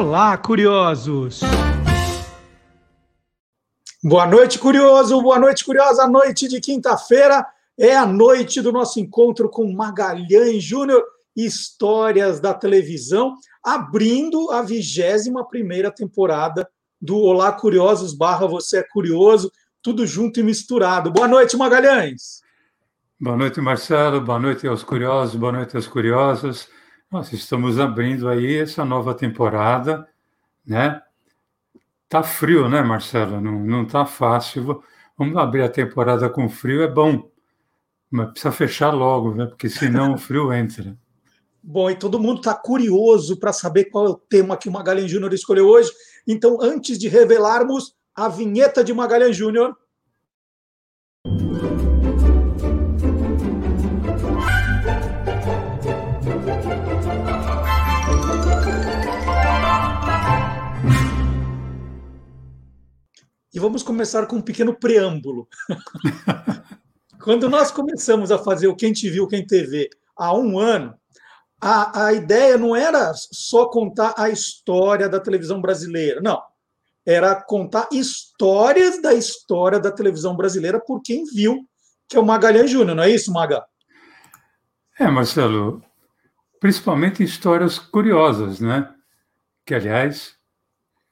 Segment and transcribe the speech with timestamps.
[0.00, 1.40] Olá, curiosos!
[4.02, 5.20] Boa noite, curioso!
[5.20, 6.04] Boa noite, curiosa!
[6.04, 7.46] A noite de quinta-feira
[7.78, 11.04] é a noite do nosso encontro com Magalhães Júnior,
[11.36, 16.66] histórias da televisão, abrindo a 21 primeira temporada
[16.98, 21.10] do Olá Curiosos barra Você é Curioso, tudo junto e misturado.
[21.10, 22.40] Boa noite, Magalhães!
[23.20, 24.18] Boa noite, Marcelo.
[24.22, 26.66] Boa noite aos curiosos, boa noite às curiosas.
[27.10, 30.06] Nós estamos abrindo aí essa nova temporada,
[30.64, 31.02] né?
[32.08, 33.40] Tá frio, né, Marcelo?
[33.40, 34.80] Não, não tá fácil.
[35.18, 37.28] Vamos abrir a temporada com frio, é bom.
[38.08, 39.46] Mas precisa fechar logo, né?
[39.46, 40.96] Porque senão o frio entra.
[41.60, 45.10] Bom, e todo mundo está curioso para saber qual é o tema que o Magalhães
[45.10, 45.90] Júnior escolheu hoje.
[46.28, 49.76] Então, antes de revelarmos a vinheta de Magalhães Júnior,
[63.52, 65.48] E vamos começar com um pequeno preâmbulo.
[67.22, 70.94] Quando nós começamos a fazer o Quem Te Viu, Quem TV há um ano,
[71.60, 76.40] a, a ideia não era só contar a história da televisão brasileira, não.
[77.04, 81.68] Era contar histórias da história da televisão brasileira por quem viu,
[82.08, 83.64] que é o Magalhães Júnior, não é isso, Maga?
[84.98, 85.82] É, Marcelo,
[86.60, 88.94] principalmente histórias curiosas, né?
[89.66, 90.34] Que, aliás,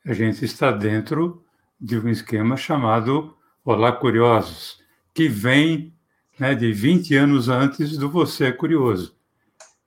[0.07, 1.45] a gente está dentro
[1.81, 4.83] de um esquema chamado Olá Curiosos,
[5.15, 5.95] que vem
[6.39, 9.17] né, de 20 anos antes do Você é Curioso.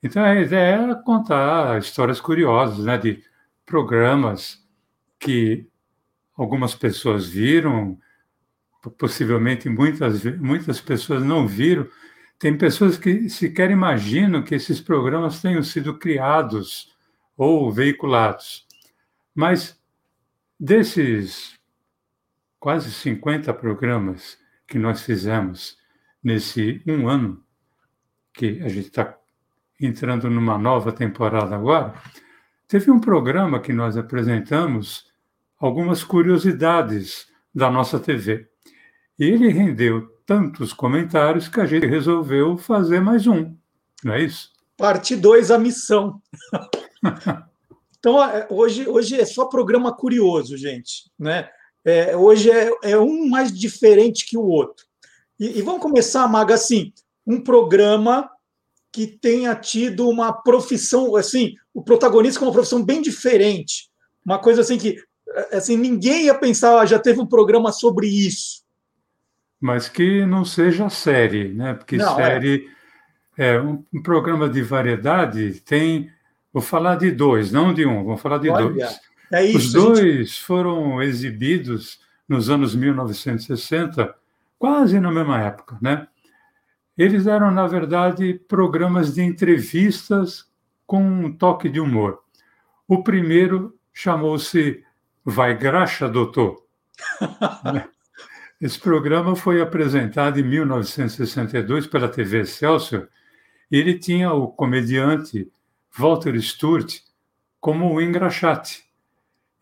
[0.02, 3.23] Então, a ideia é contar histórias curiosas né, de
[3.66, 4.66] programas
[5.19, 5.67] que
[6.36, 8.00] algumas pessoas viram,
[8.97, 11.88] possivelmente muitas, muitas pessoas não viram.
[12.39, 16.95] Tem pessoas que sequer imaginam que esses programas tenham sido criados
[17.38, 18.66] ou veiculados.
[19.36, 19.80] Mas
[20.59, 21.61] desses
[22.62, 24.38] quase 50 programas
[24.68, 25.80] que nós fizemos
[26.24, 27.44] nesse um ano,
[28.31, 29.18] que a gente está
[29.80, 31.96] entrando numa nova temporada agora,
[32.68, 35.12] teve um programa que nós apresentamos
[35.59, 38.47] algumas curiosidades da nossa TV.
[39.18, 43.58] E ele rendeu tantos comentários que a gente resolveu fazer mais um,
[44.03, 44.52] não é isso?
[44.78, 46.22] Parte 2, a missão.
[47.97, 51.12] então, é, hoje, hoje é só programa curioso, gente.
[51.18, 51.50] Né?
[51.86, 54.86] É, hoje é, é, um mais diferente que o outro.
[55.40, 56.94] E, e vamos começar, Maga, assim,
[57.25, 58.30] um programa
[58.92, 63.90] que tenha tido uma profissão, assim, o protagonista com uma profissão bem diferente.
[64.25, 64.97] Uma coisa assim que
[65.52, 68.62] assim, ninguém ia pensar, ah, já teve um programa sobre isso.
[69.59, 71.74] Mas que não seja série, né?
[71.74, 72.24] Porque não, é.
[72.24, 72.70] série
[73.38, 76.09] é, é um, um, programa de variedade tem.
[76.52, 78.70] Vou falar de dois, não de um, vou falar de Olha.
[78.70, 79.00] dois.
[79.31, 80.44] É isso, Os dois gente...
[80.44, 84.14] foram exibidos nos anos 1960,
[84.59, 86.08] quase na mesma época, né?
[86.97, 90.46] Eles eram, na verdade, programas de entrevistas
[90.86, 92.20] com um toque de humor.
[92.88, 94.84] O primeiro chamou-se
[95.24, 96.66] Vai Graxa, Doutor.
[98.62, 103.08] Esse programa foi apresentado em 1962 pela TV Excelsior
[103.72, 105.52] e ele tinha o comediante
[105.97, 107.00] Walter Sturt
[107.59, 108.91] como o engraxate.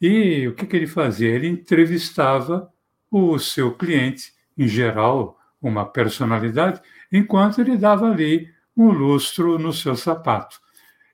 [0.01, 1.29] E o que, que ele fazia?
[1.29, 2.71] Ele entrevistava
[3.11, 9.95] o seu cliente, em geral, uma personalidade, enquanto ele dava ali um lustro no seu
[9.95, 10.59] sapato.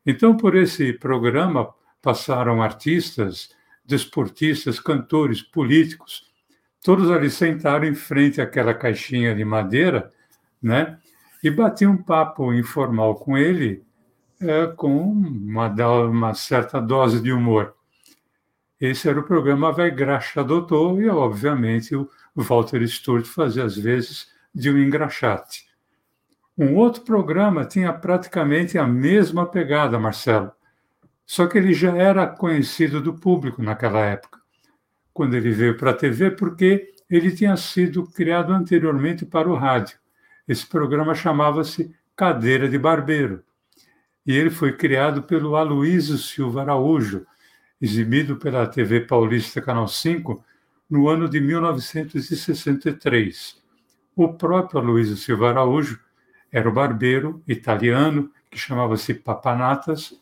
[0.05, 3.49] Então, por esse programa, passaram artistas,
[3.83, 6.31] desportistas, cantores, políticos,
[6.83, 10.11] todos ali sentaram em frente àquela caixinha de madeira,
[10.61, 10.99] né?
[11.43, 13.83] E batiam um papo informal com ele,
[14.39, 15.67] é, com uma,
[16.05, 17.75] uma certa dose de humor.
[18.79, 24.27] Esse era o programa Vai Graxa Doutor, e obviamente o Walter Sturt fazia às vezes
[24.53, 25.65] de um engraxate.
[26.57, 30.51] Um outro programa tinha praticamente a mesma pegada, Marcelo,
[31.25, 34.39] só que ele já era conhecido do público naquela época,
[35.13, 39.97] quando ele veio para a TV, porque ele tinha sido criado anteriormente para o rádio.
[40.47, 43.43] Esse programa chamava-se Cadeira de Barbeiro.
[44.25, 47.25] E ele foi criado pelo Aloísio Silva Araújo,
[47.85, 50.43] exibido pela TV Paulista Canal 5
[50.89, 53.63] no ano de 1963.
[54.15, 55.99] O próprio Aloysio Silva Araújo
[56.51, 60.19] era o barbeiro italiano que chamava-se Papanatas,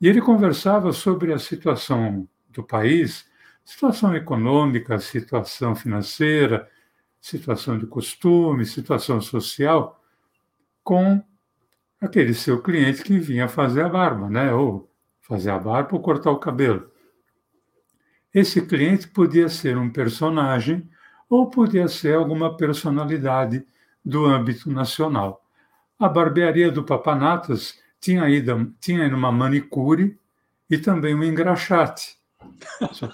[0.00, 3.26] e ele conversava sobre a situação do país,
[3.64, 6.68] situação econômica, situação financeira,
[7.20, 10.02] situação de costume, situação social,
[10.82, 11.22] com
[12.00, 14.52] aquele seu cliente que vinha fazer a barba, né?
[14.52, 16.90] Ou fazer a barba ou cortar o cabelo.
[18.36, 20.86] Esse cliente podia ser um personagem
[21.26, 23.66] ou podia ser alguma personalidade
[24.04, 25.42] do âmbito nacional.
[25.98, 30.18] A barbearia do Papanatas tinha ido, tinha ido uma manicure
[30.68, 32.18] e também um engraxate.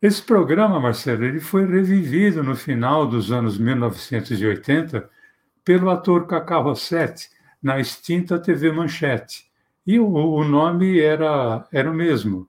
[0.00, 5.10] Esse programa, Marcelo, ele foi revivido no final dos anos 1980
[5.64, 7.28] pelo ator Cacá Rossetti
[7.60, 9.50] na extinta TV Manchete.
[9.84, 12.48] E o, o nome era, era o mesmo,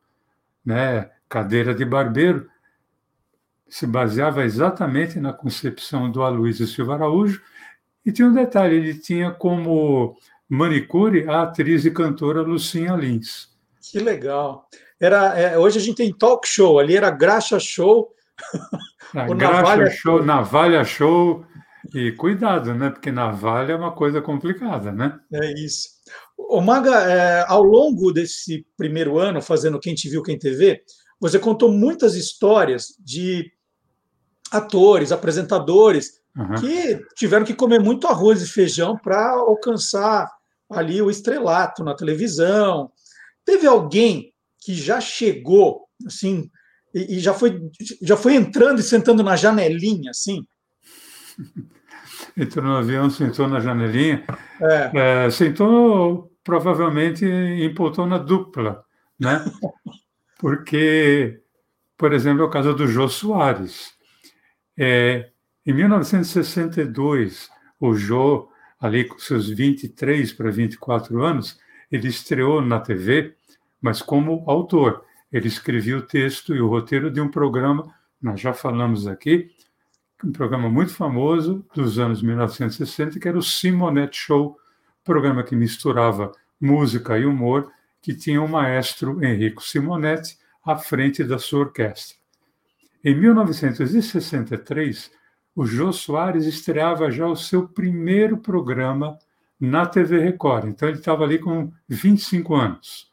[0.65, 1.09] né?
[1.27, 2.49] Cadeira de Barbeiro,
[3.69, 7.41] se baseava exatamente na concepção do Aloysio Silva Araújo,
[8.05, 10.17] e tinha um detalhe, ele tinha como
[10.49, 13.49] manicure a atriz e cantora Lucinha Lins.
[13.81, 14.67] Que legal.
[14.99, 18.13] Era, é, hoje a gente tem talk show, ali era graxa show.
[19.13, 21.45] graxa navalha show, navalha show.
[21.93, 22.89] E cuidado, né?
[22.89, 25.19] Porque navalha é uma coisa complicada, né?
[25.33, 26.00] É isso.
[26.51, 30.81] O Maga, é, ao longo desse primeiro ano, fazendo Quem Te Viu, Quem TV,
[31.17, 33.49] você contou muitas histórias de
[34.51, 36.55] atores, apresentadores uhum.
[36.55, 40.29] que tiveram que comer muito arroz e feijão para alcançar
[40.69, 42.91] ali o estrelato na televisão.
[43.45, 46.51] Teve alguém que já chegou assim
[46.93, 47.61] e, já foi
[48.01, 50.45] já foi entrando e sentando na janelinha assim?
[52.35, 54.23] Entrou no avião, sentou na janelinha,
[54.61, 55.25] é.
[55.25, 58.83] É, sentou provavelmente em poltrona dupla,
[59.19, 59.43] né?
[60.39, 61.39] Porque,
[61.97, 63.93] por exemplo, é o caso do Jô Soares.
[64.77, 65.29] É,
[65.65, 67.49] em 1962,
[67.79, 68.49] o Jô,
[68.79, 71.59] ali com seus 23 para 24 anos,
[71.91, 73.35] ele estreou na TV,
[73.79, 75.03] mas como autor.
[75.31, 79.51] Ele escrevia o texto e o roteiro de um programa, nós já falamos aqui,
[80.23, 84.57] um programa muito famoso dos anos 1960, que era o Simonet Show,
[85.03, 87.71] programa que misturava música e humor,
[88.01, 92.17] que tinha o maestro Enrico Simonetti à frente da sua orquestra.
[93.03, 95.11] Em 1963,
[95.55, 99.17] o Jô Soares estreava já o seu primeiro programa
[99.59, 100.69] na TV Record.
[100.69, 103.11] Então ele estava ali com 25 anos.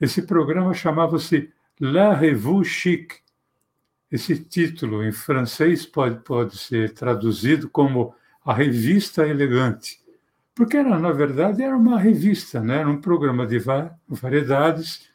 [0.00, 3.14] Esse programa chamava-se La Revue Chic.
[4.10, 8.14] Esse título em francês pode, pode ser traduzido como
[8.44, 9.98] A Revista Elegante,
[10.54, 12.78] porque era, na verdade era uma revista, né?
[12.78, 13.60] era um programa de
[14.06, 15.08] variedades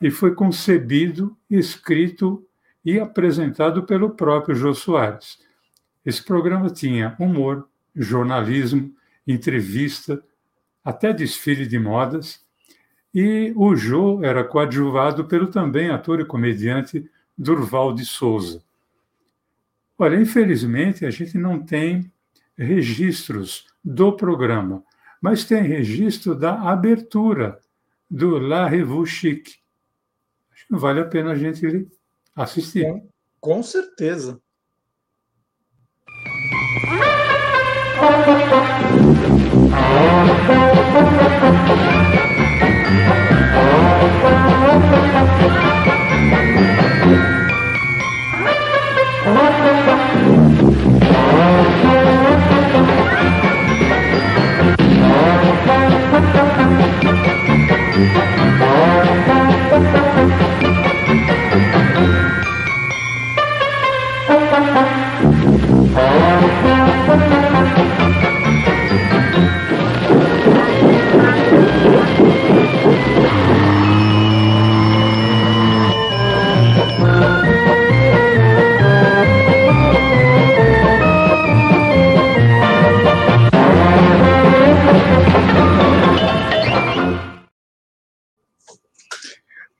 [0.00, 2.46] e foi concebido, escrito
[2.84, 5.38] e apresentado pelo próprio Jô Soares.
[6.06, 8.94] Esse programa tinha humor, jornalismo,
[9.26, 10.22] entrevista,
[10.84, 12.40] até desfile de modas,
[13.12, 18.62] e o Jô era coadjuvado pelo também ator e comediante Durval de Souza.
[19.98, 22.10] Olha, infelizmente a gente não tem
[22.58, 24.82] registros do programa,
[25.20, 27.58] mas tem registro da abertura
[28.10, 29.48] do La Revue Chic.
[30.52, 31.88] Acho que vale a pena a gente
[32.34, 32.84] assistir.
[32.84, 33.08] Com,
[33.40, 34.40] com certeza.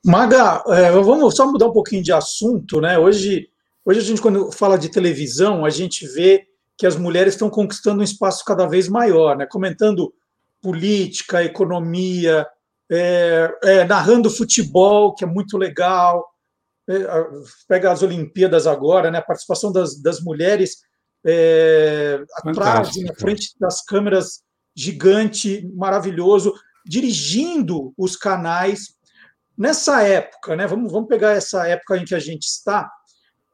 [0.09, 2.99] Maga, é, vamos só mudar um pouquinho de assunto, né?
[2.99, 3.51] Hoje,
[3.85, 6.47] hoje a gente, quando fala de televisão, a gente vê
[6.79, 9.45] que as mulheres estão conquistando um espaço cada vez maior, né?
[9.45, 10.11] Comentando
[10.63, 12.47] política, economia,
[12.91, 16.27] é, é, narrando futebol, que é muito legal.
[16.89, 16.97] É,
[17.69, 19.19] pega as Olimpíadas agora, né?
[19.19, 20.79] A participação das, das mulheres
[21.23, 24.41] é, atrás, na frente das câmeras,
[24.75, 26.55] gigante, maravilhoso,
[26.87, 28.97] dirigindo os canais
[29.59, 32.89] Nessa época, né, vamos, vamos pegar essa época em que a gente está,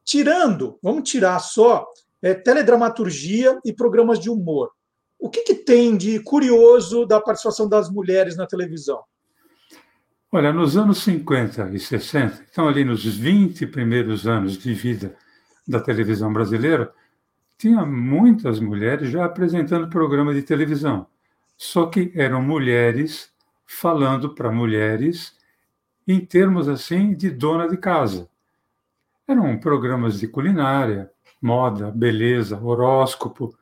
[0.03, 1.83] tirando, vamos tirar só
[2.21, 4.69] é, teledramaturgia e programas de humor.
[5.17, 9.01] O que, que tem de curioso da participação das mulheres na televisão?
[10.31, 15.15] Olha, nos anos 50 e 60, então ali nos 20 primeiros anos de vida
[15.67, 16.93] da televisão brasileira,
[17.57, 21.07] tinha muitas mulheres já apresentando programa de televisão.
[21.57, 23.31] Só que eram mulheres
[23.65, 25.33] falando para mulheres
[26.07, 28.29] em termos assim de dona de casa.
[29.27, 33.57] Eram programas de culinária, moda, beleza, horóscopo.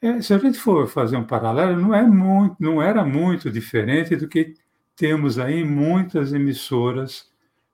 [0.00, 4.16] É, se a gente for fazer um paralelo, não, é muito, não era muito diferente
[4.16, 4.54] do que
[4.96, 7.30] temos aí em muitas emissoras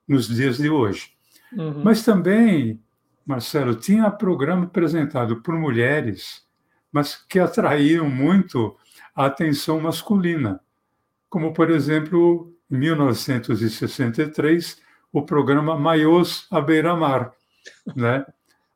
[0.07, 1.11] nos dias de hoje.
[1.53, 1.83] Uhum.
[1.83, 2.81] Mas também,
[3.25, 6.45] Marcelo, tinha programa apresentado por mulheres,
[6.91, 8.75] mas que atraíam muito
[9.15, 10.59] a atenção masculina,
[11.29, 14.81] como, por exemplo, em 1963,
[15.11, 17.31] o programa Maiôs à Beira-Mar,
[17.95, 18.25] né?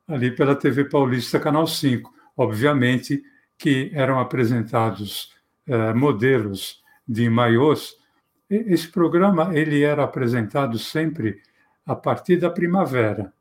[0.08, 2.12] ali pela TV Paulista, Canal 5.
[2.36, 3.22] Obviamente
[3.58, 5.34] que eram apresentados
[5.66, 7.96] eh, modelos de maiôs.
[8.50, 11.40] Esse programa ele era apresentado sempre
[11.86, 13.32] a partir da primavera,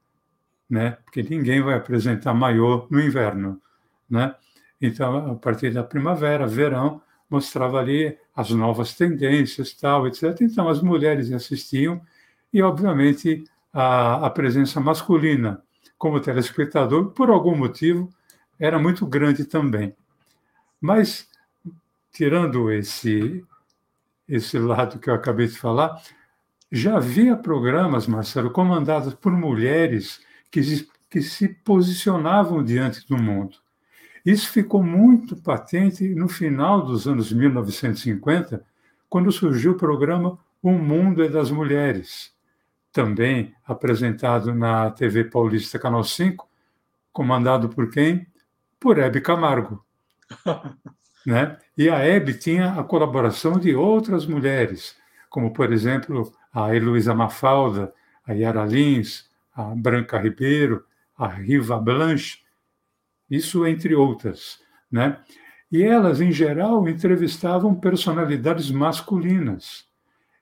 [0.70, 0.98] né?
[1.04, 3.60] porque ninguém vai apresentar maiô no inverno.
[4.10, 4.36] Né?
[4.80, 10.42] Então, a partir da primavera, verão, mostrava ali as novas tendências, tal, etc.
[10.42, 12.02] Então, as mulheres assistiam
[12.54, 15.62] e, obviamente, a, a presença masculina
[15.98, 18.10] como telespectador, por algum motivo,
[18.60, 19.96] era muito grande também.
[20.80, 21.28] Mas,
[22.12, 23.44] tirando esse,
[24.28, 26.02] esse lado que eu acabei de falar,
[26.72, 30.62] já havia programas, Marcelo, comandados por mulheres que,
[31.10, 33.58] que se posicionavam diante do mundo.
[34.26, 38.64] Isso ficou muito patente no final dos anos 1950,
[39.10, 42.32] quando surgiu o programa O Mundo é das Mulheres,
[42.92, 46.48] também apresentado na TV Paulista Canal 5,
[47.12, 48.28] comandado por quem?
[48.80, 49.84] Por Hebe Camargo.
[51.26, 51.58] né?
[51.78, 54.96] E a Hebe tinha a colaboração de outras mulheres,
[55.30, 57.94] como, por exemplo, a Heloísa Mafalda,
[58.26, 60.86] a Yara Lins, a Branca Ribeiro,
[61.18, 62.40] a Riva Blanche,
[63.32, 64.60] isso entre outras.
[64.92, 65.18] Né?
[65.72, 69.86] E elas, em geral, entrevistavam personalidades masculinas.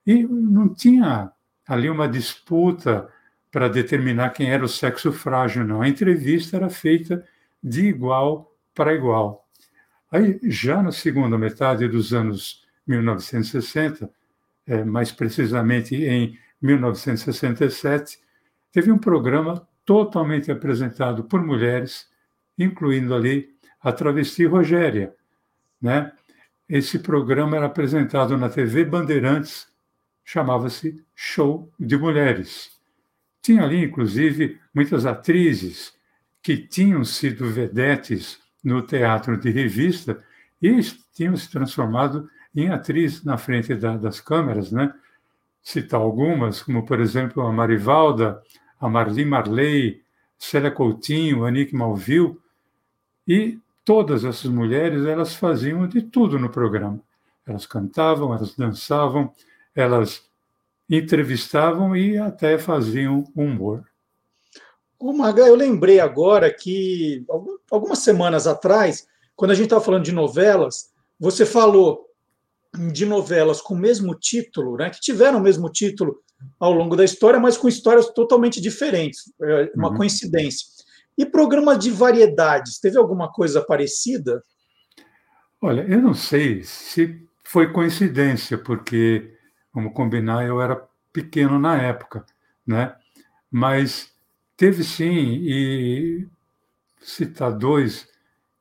[0.06, 1.32] E não tinha
[1.68, 3.08] ali uma disputa
[3.52, 5.82] para determinar quem era o sexo frágil, não.
[5.82, 7.24] A entrevista era feita
[7.64, 9.48] de igual para igual.
[10.12, 14.10] Aí, já na segunda metade dos anos 1960,
[14.66, 18.20] é, mais precisamente em 1967,
[18.72, 22.09] teve um programa totalmente apresentado por mulheres,
[22.60, 23.50] incluindo ali
[23.82, 25.16] a travesti Rogéria.
[25.82, 26.12] Né?
[26.68, 29.70] Esse programa era apresentado na TV Bandeirantes
[30.32, 32.70] chamava-se Show de Mulheres.
[33.42, 35.92] Tinha ali, inclusive, muitas atrizes
[36.44, 40.24] que tinham sido vedetes no teatro de revista
[40.62, 40.80] e
[41.16, 44.94] tinham se transformado em atriz na frente da, das câmeras, né?
[45.64, 48.40] Citar algumas, como, por exemplo, a Marivalda,
[48.80, 50.04] a Marli Marley,
[50.38, 52.38] Célia Coutinho, Anique Malville,
[53.30, 57.00] e todas essas mulheres, elas faziam de tudo no programa.
[57.46, 59.32] Elas cantavam, elas dançavam,
[59.76, 60.24] elas
[60.90, 63.86] entrevistavam e até faziam humor.
[64.98, 67.24] Ô, Maga, eu lembrei agora que
[67.72, 72.08] algumas semanas atrás, quando a gente estava falando de novelas, você falou
[72.92, 76.20] de novelas com o mesmo título, né, que tiveram o mesmo título
[76.60, 79.98] ao longo da história, mas com histórias totalmente diferentes, é uma uhum.
[79.98, 80.68] coincidência.
[81.20, 84.42] E programa de variedades, teve alguma coisa parecida?
[85.62, 89.38] Olha, eu não sei se foi coincidência, porque
[89.74, 92.26] Vamos combinar, eu era pequeno na época,
[92.66, 92.96] né?
[93.50, 94.12] Mas
[94.58, 96.28] teve sim, e
[97.00, 98.08] citar dois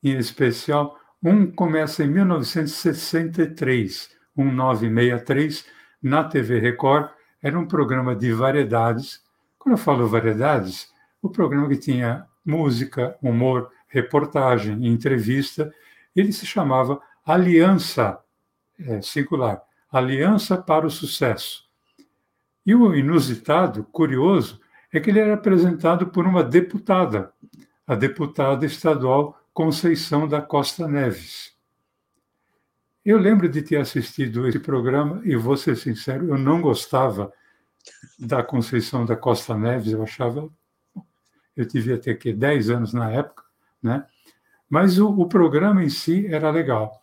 [0.03, 0.99] em especial.
[1.23, 5.67] Um começa em 1963, 1963,
[6.03, 7.11] na TV Record.
[7.43, 9.23] Era um programa de variedades.
[9.59, 15.73] Quando eu falo variedades, o programa que tinha música, humor, reportagem, entrevista,
[16.17, 18.19] ele se chamava Aliança
[18.79, 21.65] é, Singular Aliança para o Sucesso.
[22.65, 24.61] E o inusitado, curioso,
[24.93, 27.33] é que ele era apresentado por uma deputada,
[27.87, 31.57] a deputada estadual Conceição da Costa Neves.
[33.03, 37.33] Eu lembro de ter assistido esse programa e vou ser sincero, eu não gostava
[38.19, 40.51] da Conceição da Costa Neves, eu achava.
[41.59, 43.43] Eu devia ter aqui 10 anos na época,
[43.83, 44.07] né?
[44.71, 47.03] Mas o, o programa em si era legal.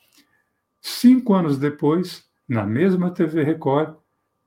[0.80, 3.98] Cinco anos depois, na mesma TV Record,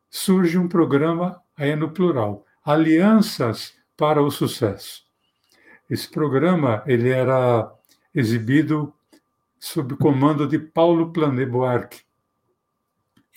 [0.09, 5.03] surge um programa, aí é no plural, Alianças para o Sucesso.
[5.91, 7.71] Esse programa ele era
[8.15, 8.95] exibido
[9.59, 12.01] sob comando de Paulo Plané Buarque.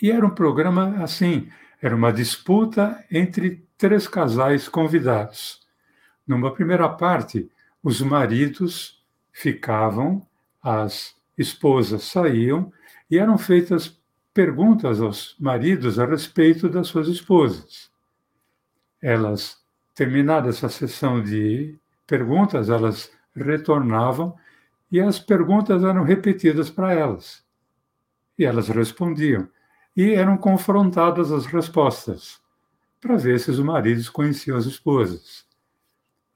[0.01, 1.49] E era um programa assim,
[1.81, 5.60] era uma disputa entre três casais convidados.
[6.31, 7.51] Numa primeira parte,
[7.83, 10.25] os maridos ficavam,
[10.63, 12.71] as esposas saíam
[13.09, 13.99] e eram feitas
[14.33, 17.91] perguntas aos maridos a respeito das suas esposas.
[19.01, 19.57] Elas,
[19.93, 24.33] terminada essa sessão de perguntas, elas retornavam
[24.89, 27.43] e as perguntas eram repetidas para elas.
[28.39, 29.49] E elas respondiam.
[29.97, 32.39] E eram confrontadas as respostas,
[33.01, 35.50] para ver se os maridos conheciam as esposas.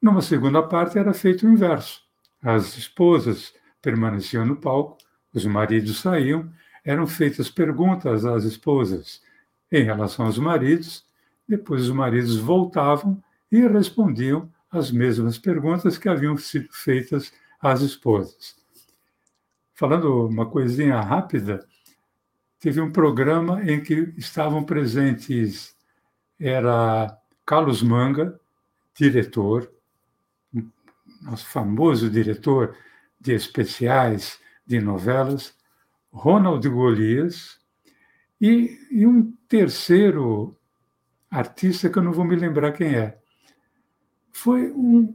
[0.06, 2.00] Numa segunda parte, era feito o inverso.
[2.40, 5.00] As esposas permaneciam no palco,
[5.34, 9.20] os maridos saíam, eram feitas perguntas às esposas
[9.72, 11.04] em relação aos maridos,
[11.50, 13.20] depois os maridos voltavam
[13.52, 18.56] e respondiam as mesmas perguntas que haviam sido feitas às esposas.
[19.74, 21.66] Falando uma coisinha rápida,
[22.60, 25.76] teve um programa em que estavam presentes
[26.40, 28.40] era Carlos Manga,
[28.94, 29.74] diretor,
[31.26, 32.76] nosso famoso diretor
[33.20, 35.54] de especiais, de novelas,
[36.12, 37.60] Ronald Golias
[38.40, 40.56] e, e um terceiro
[41.30, 43.18] artista que eu não vou me lembrar quem é.
[44.32, 45.14] Foi um,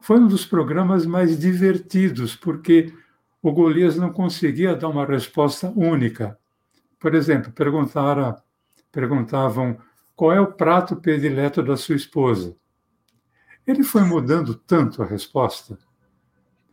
[0.00, 2.92] foi um dos programas mais divertidos, porque
[3.40, 6.38] o Golias não conseguia dar uma resposta única.
[6.98, 8.36] Por exemplo, perguntaram,
[8.90, 9.78] perguntavam
[10.14, 12.56] qual é o prato predileto da sua esposa.
[13.66, 15.78] Ele foi mudando tanto a resposta.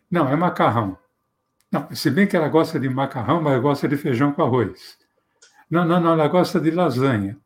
[0.10, 0.98] Não, é macarrão.
[1.72, 4.98] Não, se bem que ela gosta de macarrão, mas gosta de feijão com arroz.
[5.70, 7.38] Não, não, não, ela gosta de lasanha.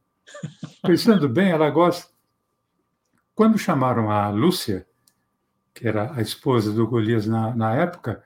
[0.82, 2.12] Pensando bem, ela gosta.
[3.36, 4.88] Quando chamaram a Lúcia,
[5.74, 8.24] que era a esposa do Golias na, na época,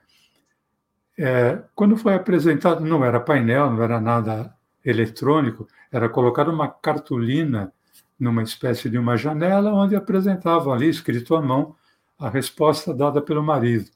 [1.18, 7.72] é, quando foi apresentado, não era painel, não era nada eletrônico, era colocada uma cartolina
[8.18, 11.74] numa espécie de uma janela, onde apresentavam ali, escrito à mão,
[12.18, 13.90] a resposta dada pelo marido.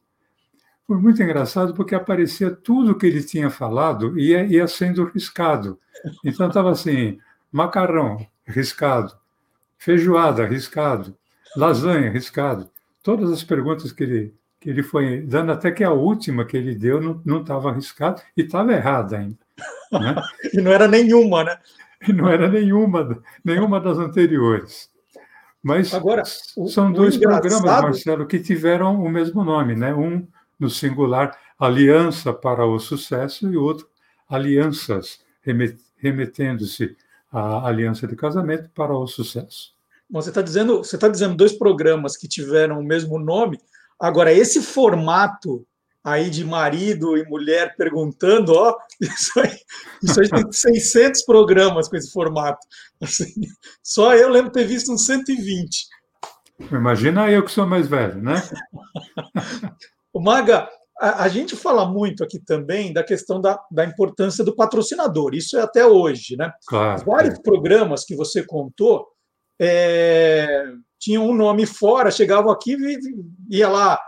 [0.86, 5.78] Foi muito engraçado porque aparecia tudo que ele tinha falado e ia, ia sendo riscado.
[6.24, 7.18] Então estava assim:
[7.50, 9.14] macarrão, riscado,
[9.78, 11.16] feijoada, riscado,
[11.56, 12.70] lasanha, riscado.
[13.02, 16.74] Todas as perguntas que ele, que ele foi dando, até que a última que ele
[16.74, 19.38] deu não estava arriscado e estava errada ainda.
[19.90, 20.14] Né?
[20.52, 21.58] e não era nenhuma, né?
[22.06, 24.90] E não era nenhuma, nenhuma das anteriores.
[25.62, 26.22] Mas Agora,
[26.56, 29.94] o, são dois programas, Marcelo, que tiveram o mesmo nome, né?
[29.94, 30.26] Um
[30.58, 33.88] no singular, aliança para o sucesso, e outro,
[34.28, 35.20] alianças,
[35.96, 36.96] remetendo-se
[37.30, 39.72] à aliança de casamento para o sucesso.
[40.10, 43.58] Você está dizendo, você está dizendo dois programas que tiveram o mesmo nome.
[43.98, 45.66] Agora, esse formato
[46.04, 49.58] aí de marido e mulher perguntando, ó, isso aí,
[50.02, 52.66] isso aí tem 600 programas com esse formato.
[53.00, 53.32] Assim,
[53.82, 55.86] só eu lembro ter visto uns 120.
[56.70, 58.34] Imagina eu que sou mais velho, né?
[60.14, 60.68] O Maga,
[61.00, 65.56] a, a, gente fala muito aqui também da questão da, da importância do patrocinador, isso
[65.56, 66.52] é até hoje, né?
[66.66, 67.42] Claro, Vários é.
[67.42, 69.06] programas que você contou
[69.58, 70.66] é,
[70.98, 73.98] tinham um nome fora, chegavam aqui e ia lá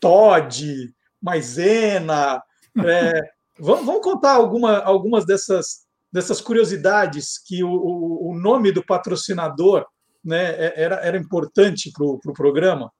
[0.00, 0.92] Todd,
[1.24, 2.42] Maisena.
[2.84, 3.20] É,
[3.58, 9.86] vamos, vamos, contar alguma, algumas dessas, dessas curiosidades que o, o, o nome do patrocinador
[10.22, 12.92] né, é, era, era importante para o pro programa?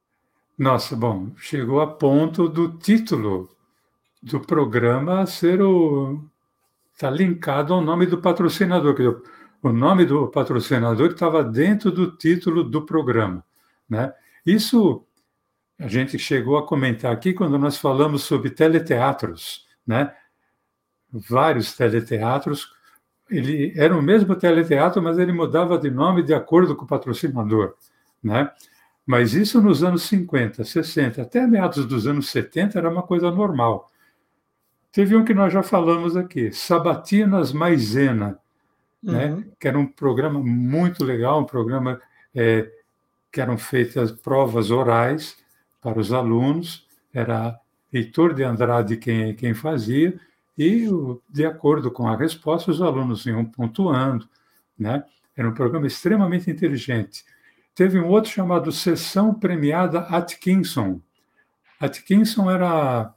[0.58, 3.50] Nossa, bom, chegou a ponto do título
[4.22, 6.24] do programa ser o.
[6.94, 8.94] Está linkado ao nome do patrocinador.
[9.60, 13.44] O nome do patrocinador estava dentro do título do programa.
[13.88, 14.12] Né?
[14.46, 15.04] Isso
[15.78, 19.66] a gente chegou a comentar aqui quando nós falamos sobre teleteatros.
[19.86, 20.12] Né?
[21.10, 22.72] Vários teleteatros.
[23.28, 27.74] Ele era o mesmo teleteatro, mas ele mudava de nome de acordo com o patrocinador.
[28.22, 28.50] Né?
[29.04, 33.90] Mas isso nos anos 50, 60, até meados dos anos 70 era uma coisa normal.
[34.92, 38.38] Teve um que nós já falamos aqui, Sabatinas Maisena,
[39.02, 39.26] né?
[39.26, 39.36] uhum.
[39.36, 39.46] né?
[39.58, 42.00] que era um programa muito legal, um programa
[42.32, 42.70] é,
[43.32, 45.43] que eram feitas provas orais
[45.84, 47.60] para os alunos, era
[47.92, 50.18] Heitor de Andrade quem, quem fazia,
[50.56, 50.88] e
[51.28, 54.26] de acordo com a resposta, os alunos iam pontuando.
[54.78, 55.04] Né?
[55.36, 57.22] Era um programa extremamente inteligente.
[57.74, 61.02] Teve um outro chamado Sessão Premiada Atkinson.
[61.78, 63.12] Atkinson era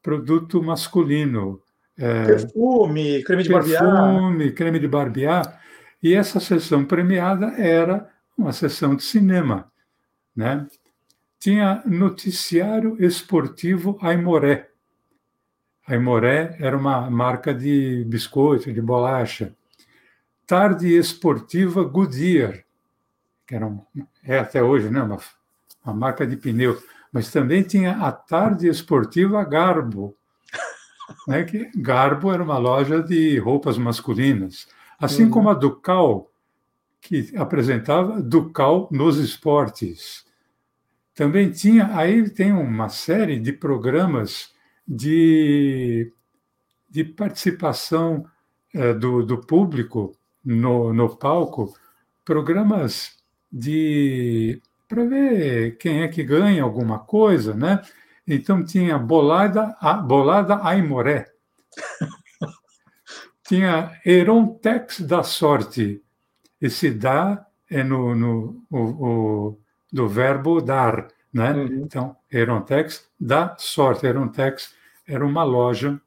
[0.00, 1.60] produto masculino.
[1.98, 3.82] É, perfume, creme de barbear.
[3.82, 5.60] Perfume, creme de barbear.
[6.00, 9.70] E essa sessão premiada era uma sessão de cinema.
[10.34, 10.66] Né?
[11.42, 14.70] Tinha noticiário esportivo Aimoré.
[15.84, 19.52] Aimoré era uma marca de biscoito, de bolacha.
[20.46, 22.64] Tarde esportiva Goodyear
[23.46, 23.82] que era um,
[24.24, 25.18] é até hoje né, uma,
[25.84, 26.80] uma marca de pneu,
[27.12, 30.16] mas também tinha a tarde esportiva Garbo.
[31.28, 34.66] né, que Garbo era uma loja de roupas masculinas,
[34.98, 35.30] assim uhum.
[35.30, 36.30] como a Ducal,
[37.00, 40.24] que apresentava Ducal nos esportes.
[41.14, 44.52] Também tinha, aí tem uma série de programas
[44.86, 46.12] de,
[46.88, 48.26] de participação
[48.74, 51.74] é, do, do público no, no palco,
[52.24, 53.16] programas
[53.52, 57.82] de para ver quem é que ganha alguma coisa, né?
[58.26, 61.30] Então tinha bolada, a, bolada Aimoré.
[63.48, 66.02] tinha Erontex da sorte.
[66.60, 69.58] Esse dá é no, no o, o,
[69.92, 71.52] do verbo dar, né?
[71.52, 71.82] Uhum.
[71.84, 74.06] Então, Erontex da sorte.
[74.06, 74.74] Erontex
[75.06, 76.00] era uma loja,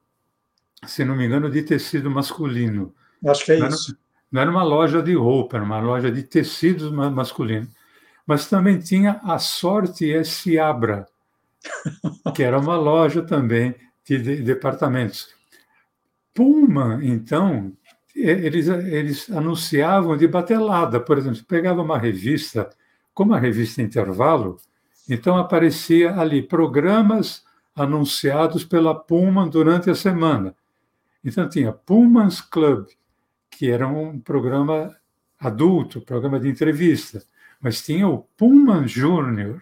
[0.85, 2.93] se não me engano, de tecido masculino.
[3.25, 3.91] Acho que é não isso.
[3.91, 3.99] Era,
[4.31, 7.69] não era uma loja de roupa, era uma loja de tecidos masculinos.
[8.25, 10.57] Mas também tinha a Sorte S.
[10.57, 11.05] Abra,
[12.35, 15.29] que era uma loja também de, de departamentos.
[16.33, 17.71] Pullman, então,
[18.15, 20.99] eles, eles anunciavam de batelada.
[20.99, 22.69] Por exemplo, pegava uma revista,
[23.15, 24.57] como a revista Intervalo,
[25.09, 30.53] então aparecia ali programas anunciados pela Pullman durante a semana.
[31.23, 32.87] Então tinha Pullman's Club,
[33.49, 34.95] que era um programa
[35.39, 37.23] adulto, programa de entrevista,
[37.61, 39.61] mas tinha o Pullman Júnior,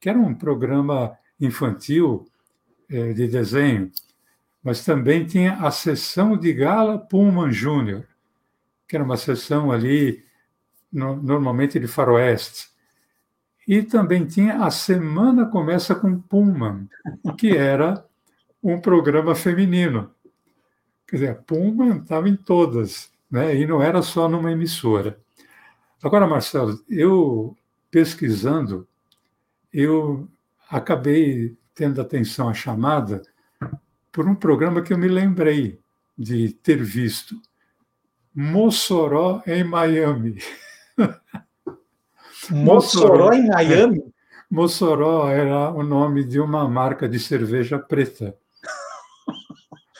[0.00, 2.26] que era um programa infantil
[2.88, 3.90] eh, de desenho,
[4.62, 8.04] mas também tinha a sessão de gala Pullman Júnior,
[8.86, 10.27] que era uma sessão ali
[10.92, 12.68] no, normalmente de faroeste.
[13.66, 16.88] E também tinha a Semana Começa com Pullman,
[17.36, 18.04] que era
[18.62, 20.10] um programa feminino.
[21.06, 23.54] Quer dizer, a Pullman estava em todas, né?
[23.54, 25.18] e não era só numa emissora.
[26.02, 27.56] Agora, Marcelo, eu
[27.90, 28.86] pesquisando,
[29.72, 30.28] eu
[30.70, 33.22] acabei tendo atenção à chamada
[34.10, 35.78] por um programa que eu me lembrei
[36.16, 37.40] de ter visto.
[38.34, 40.38] Mossoró em Miami.
[42.50, 43.98] Mossoró em Miami?
[43.98, 44.02] É,
[44.50, 48.34] Mossoró era o nome de uma marca de cerveja preta.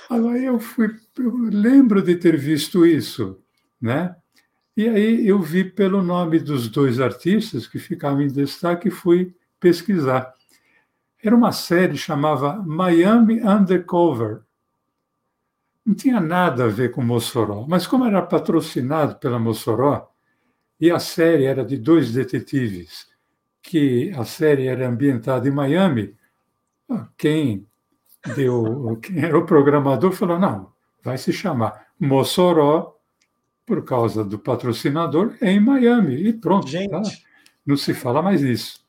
[0.08, 3.38] Aí eu fui, eu lembro de ter visto isso,
[3.80, 4.16] né?
[4.74, 9.34] E aí eu vi pelo nome dos dois artistas que ficavam em destaque e fui
[9.60, 10.32] pesquisar.
[11.22, 14.42] Era uma série chamava Miami Undercover.
[15.84, 20.08] Não tinha nada a ver com Mossoró, mas como era patrocinado pela Mossoró,
[20.80, 23.06] e a série era de dois detetives,
[23.62, 26.16] que a série era ambientada em Miami,
[27.16, 27.66] quem
[28.34, 32.98] deu, quem era o programador falou: não, vai se chamar Mossoró,
[33.68, 36.14] por causa do patrocinador, em Miami.
[36.14, 36.66] E pronto.
[36.72, 37.02] Tá?
[37.66, 38.82] não se fala mais isso.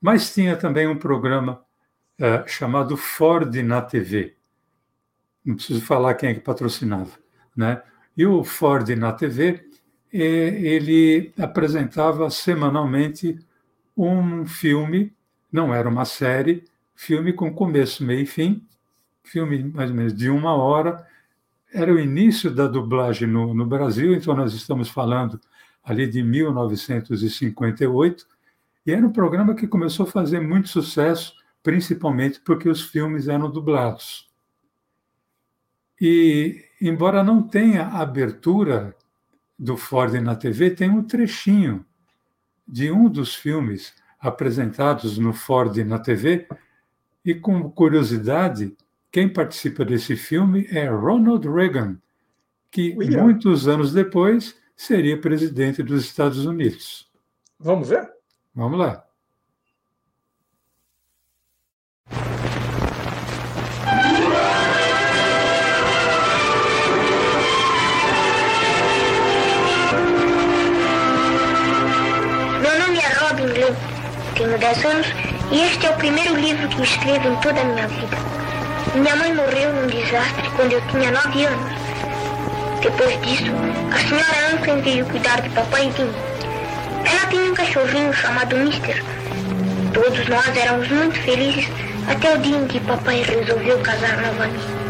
[0.00, 1.60] Mas tinha também um programa
[2.18, 4.36] é, chamado Ford na TV.
[5.44, 7.10] Não preciso falar quem é que patrocinava.
[7.56, 7.82] Né?
[8.16, 9.68] E o Ford na TV
[10.12, 13.38] ele apresentava semanalmente
[13.96, 15.12] um filme,
[15.50, 18.66] não era uma série, filme com começo, meio e fim,
[19.24, 21.06] filme mais ou menos de uma hora.
[21.72, 25.40] Era o início da dublagem no, no Brasil, então nós estamos falando
[25.82, 28.26] ali de 1958,
[28.86, 33.50] e era um programa que começou a fazer muito sucesso, principalmente porque os filmes eram
[33.50, 34.28] dublados.
[36.00, 38.94] E, embora não tenha abertura
[39.62, 41.86] do Ford na TV tem um trechinho
[42.66, 46.48] de um dos filmes apresentados no Ford na TV.
[47.24, 48.76] E, com curiosidade,
[49.12, 51.96] quem participa desse filme é Ronald Reagan,
[52.72, 53.22] que William.
[53.22, 57.08] muitos anos depois seria presidente dos Estados Unidos.
[57.56, 58.10] Vamos ver?
[58.52, 59.06] Vamos lá.
[74.62, 75.06] 10 anos
[75.50, 78.16] e este é o primeiro livro que escrevo em toda a minha vida.
[78.94, 81.72] Minha mãe morreu num desastre quando eu tinha 9 anos.
[82.80, 83.50] Depois disso,
[83.92, 86.14] a senhora Anson veio cuidar de papai e de mim.
[87.04, 89.02] Ela tinha um cachorrinho chamado Mister.
[89.92, 91.68] Todos nós éramos muito felizes
[92.08, 94.81] até o dia em que papai resolveu casar novamente.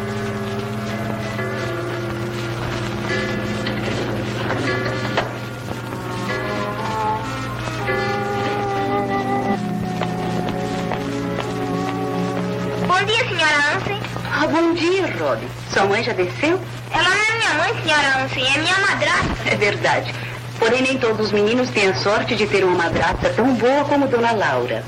[15.23, 15.47] Robbie.
[15.73, 16.61] Sua mãe já desceu?
[16.91, 19.49] Ela não é minha mãe, senhora Ansem, é minha madrasta.
[19.49, 20.15] É verdade.
[20.59, 24.09] Porém, nem todos os meninos têm a sorte de ter uma madrasta tão boa como
[24.09, 24.85] Dona Laura.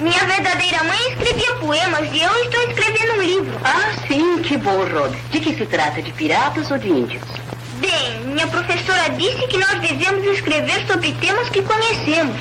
[0.00, 3.60] Minha verdadeira mãe escrevia poemas e eu estou escrevendo um livro.
[3.62, 5.14] Ah, sim, que bom, Rod.
[5.30, 6.00] De que se trata?
[6.00, 7.22] De piratas ou de índios?
[7.80, 12.36] Bem, minha professora disse que nós devemos escrever sobre temas que conhecemos.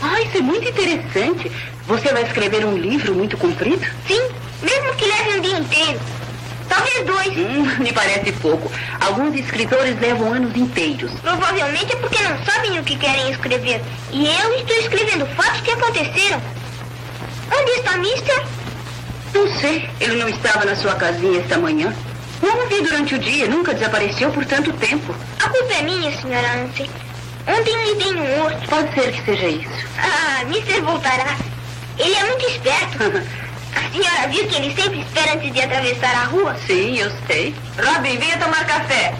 [0.00, 1.50] Ah, isso é muito interessante.
[1.86, 3.84] Você vai escrever um livro muito comprido?
[4.06, 4.28] Sim,
[4.62, 6.00] mesmo que leve um dia inteiro.
[6.72, 7.36] Talvez dois.
[7.36, 8.72] Hum, me parece pouco.
[8.98, 11.12] Alguns escritores levam anos inteiros.
[11.20, 13.82] Provavelmente é porque não sabem o que querem escrever.
[14.10, 16.40] E eu estou escrevendo fatos que aconteceram.
[17.54, 18.42] Onde está Mister?
[19.34, 19.86] Não sei.
[20.00, 21.94] Ele não estava na sua casinha esta manhã.
[22.40, 23.46] Não o vi durante o dia.
[23.48, 25.14] Nunca desapareceu por tanto tempo.
[25.44, 26.88] A culpa é minha, senhora Ansel.
[27.46, 28.66] Ontem me dei um morto.
[28.66, 29.86] Pode ser que seja isso.
[29.98, 31.36] Ah, Mister voltará.
[31.98, 33.42] Ele é muito esperto.
[33.74, 36.56] A senhora viu que ele sempre espera antes de atravessar a rua?
[36.66, 37.54] Sim, eu sei.
[37.76, 39.14] Robin, venha tomar café.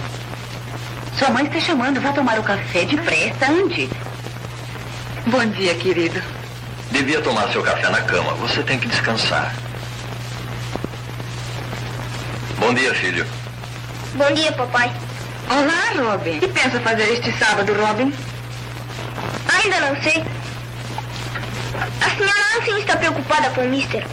[1.18, 2.00] Sua mãe está chamando.
[2.00, 3.88] Vá tomar o café depressa, ande.
[5.26, 6.22] Bom dia, querido.
[6.90, 8.34] Devia tomar seu café na cama.
[8.34, 9.54] Você tem que descansar.
[12.58, 13.26] Bom dia, filho.
[14.14, 14.92] Bom dia, papai.
[15.48, 16.36] Olá, Robin.
[16.36, 18.12] O que pensa fazer este sábado, Robin?
[19.62, 20.24] Ainda não sei.
[22.00, 24.06] A senhora Ansem está preocupada com o Mister.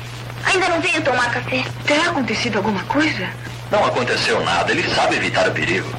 [0.45, 1.63] Ainda não veio tomar café.
[1.85, 3.29] Terá acontecido alguma coisa?
[3.71, 4.71] Não aconteceu nada.
[4.71, 5.89] Ele sabe evitar o perigo.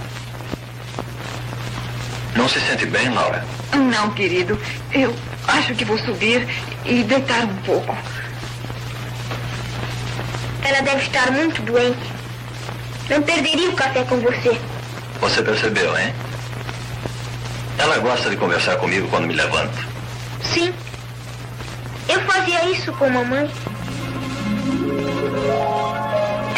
[2.34, 3.44] Não se sente bem, Laura?
[3.72, 4.58] Não, querido.
[4.92, 5.14] Eu
[5.46, 6.46] acho que vou subir
[6.84, 7.96] e deitar um pouco.
[10.62, 12.12] Ela deve estar muito doente.
[13.08, 14.58] Não perderia o café com você.
[15.20, 16.14] Você percebeu, hein?
[17.78, 19.86] Ela gosta de conversar comigo quando me levanto.
[20.42, 20.72] Sim.
[22.08, 23.50] Eu fazia isso com a mamãe.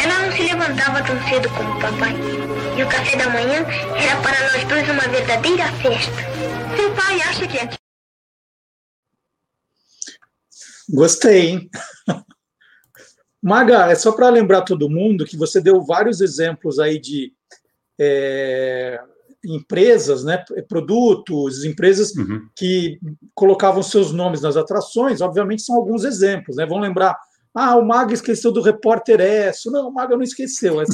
[0.03, 2.13] Ela não se levantava tão cedo como o papai.
[2.77, 6.11] E o café da manhã era para nós dois uma verdadeira festa.
[6.75, 7.69] Seu pai acha que é.
[10.89, 11.69] Gostei, hein?
[13.41, 17.33] Maga, é só para lembrar todo mundo que você deu vários exemplos aí de
[17.99, 18.99] é,
[19.45, 22.47] empresas, né, produtos, empresas uhum.
[22.55, 22.99] que
[23.35, 26.65] colocavam seus nomes nas atrações, obviamente são alguns exemplos, né?
[26.65, 27.17] Vão lembrar,
[27.53, 29.71] ah, o Maga esqueceu do repórter Esso.
[29.71, 30.85] Não, o Maga não esqueceu, é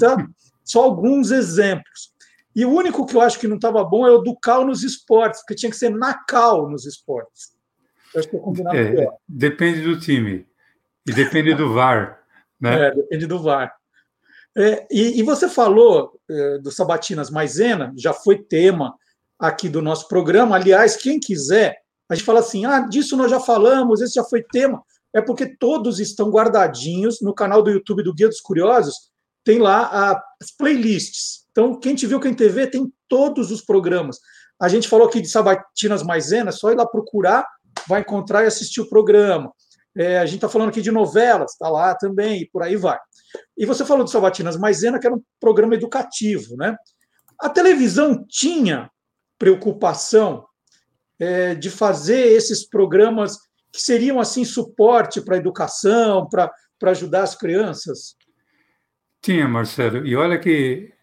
[0.64, 2.14] só, alguns exemplos.
[2.56, 4.84] E o único que eu acho que não estava bom é o do Cal nos
[4.84, 7.54] esportes, porque tinha que ser na Cal nos esportes.
[8.14, 10.46] Eu acho que é combinado é, Depende do time.
[11.08, 12.20] E depende do VAR.
[12.60, 12.88] Né?
[12.88, 13.74] É, depende do VAR.
[14.58, 18.96] É, e, e, você falou é, do Sabatinas Maisena, já foi tema
[19.40, 20.56] aqui do nosso programa.
[20.56, 21.78] Aliás, quem quiser,
[22.10, 24.84] a gente fala assim: ah, disso nós já falamos, esse já foi tema.
[25.14, 28.96] É porque todos estão guardadinhos no canal do YouTube do Guia dos Curiosos,
[29.44, 31.46] tem lá as playlists.
[31.52, 34.20] Então, quem te viu quem TV tem todos os programas.
[34.62, 37.46] A gente falou aqui de Sabatinas Maisena, é só ir lá procurar,
[37.88, 39.52] vai encontrar e assistir o programa.
[39.98, 43.00] É, a gente está falando aqui de novelas, está lá também, e por aí vai.
[43.58, 46.76] E você falou de Sabatinas Maisena, que era um programa educativo, né?
[47.40, 48.90] A televisão tinha
[49.38, 50.46] preocupação
[51.18, 53.38] é, de fazer esses programas
[53.72, 56.52] que seriam assim suporte para a educação, para
[56.92, 58.16] ajudar as crianças?
[59.22, 60.06] Tinha, Marcelo.
[60.06, 60.94] E olha que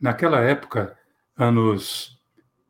[0.00, 0.96] naquela época,
[1.36, 2.16] anos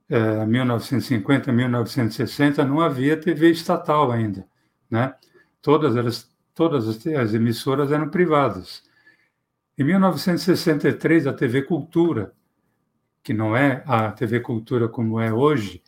[0.09, 4.47] é, 1950, 1960, não havia TV estatal ainda,
[4.90, 5.14] né?
[5.61, 8.83] Todas elas, todas as emissoras eram privadas.
[9.79, 12.33] Em 1963, a TV Cultura,
[13.23, 15.83] que não é a TV Cultura como é hoje,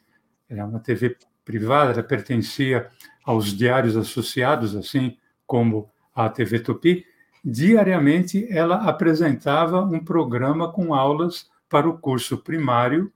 [0.49, 2.91] era uma TV privada, ela pertencia
[3.29, 7.05] aos diários associados, assim como a TV Tupi,
[7.45, 13.13] diariamente ela apresentava um programa com aulas para o curso primário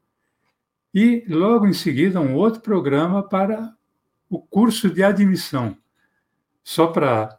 [0.92, 3.74] e logo em seguida um outro programa para
[4.28, 5.78] o curso de admissão.
[6.62, 7.38] Só para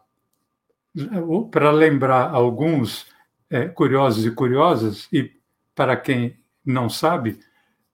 [1.51, 3.05] para lembrar alguns
[3.49, 5.31] é, curiosos e curiosas, e
[5.75, 7.39] para quem não sabe,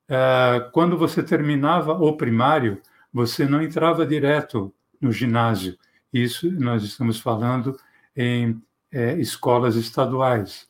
[0.07, 2.81] é, quando você terminava o primário,
[3.11, 5.77] você não entrava direto no ginásio.
[6.13, 7.77] Isso nós estamos falando
[8.15, 10.67] em é, escolas estaduais.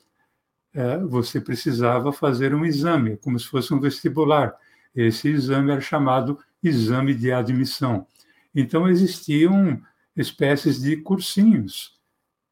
[0.74, 4.56] É, você precisava fazer um exame, como se fosse um vestibular.
[4.96, 8.06] Esse exame era chamado exame de admissão.
[8.54, 9.82] Então, existiam
[10.16, 11.98] espécies de cursinhos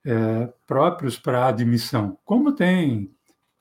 [0.06, 3.12] é, próprios para admissão, como tem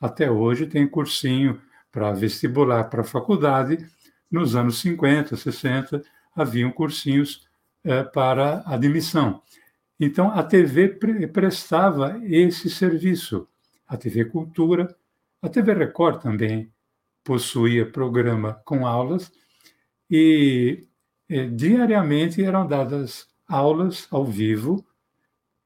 [0.00, 1.60] até hoje, tem cursinho
[1.90, 3.84] para vestibular para faculdade.
[4.30, 6.02] Nos anos 50, 60,
[6.36, 7.48] haviam cursinhos
[7.82, 9.42] é, para admissão.
[9.98, 13.48] Então, a TV pre prestava esse serviço.
[13.88, 14.94] A TV Cultura,
[15.40, 16.70] a TV Record também
[17.24, 19.32] possuía programa com aulas
[20.10, 20.86] e,
[21.28, 24.84] e diariamente eram dadas aulas ao vivo,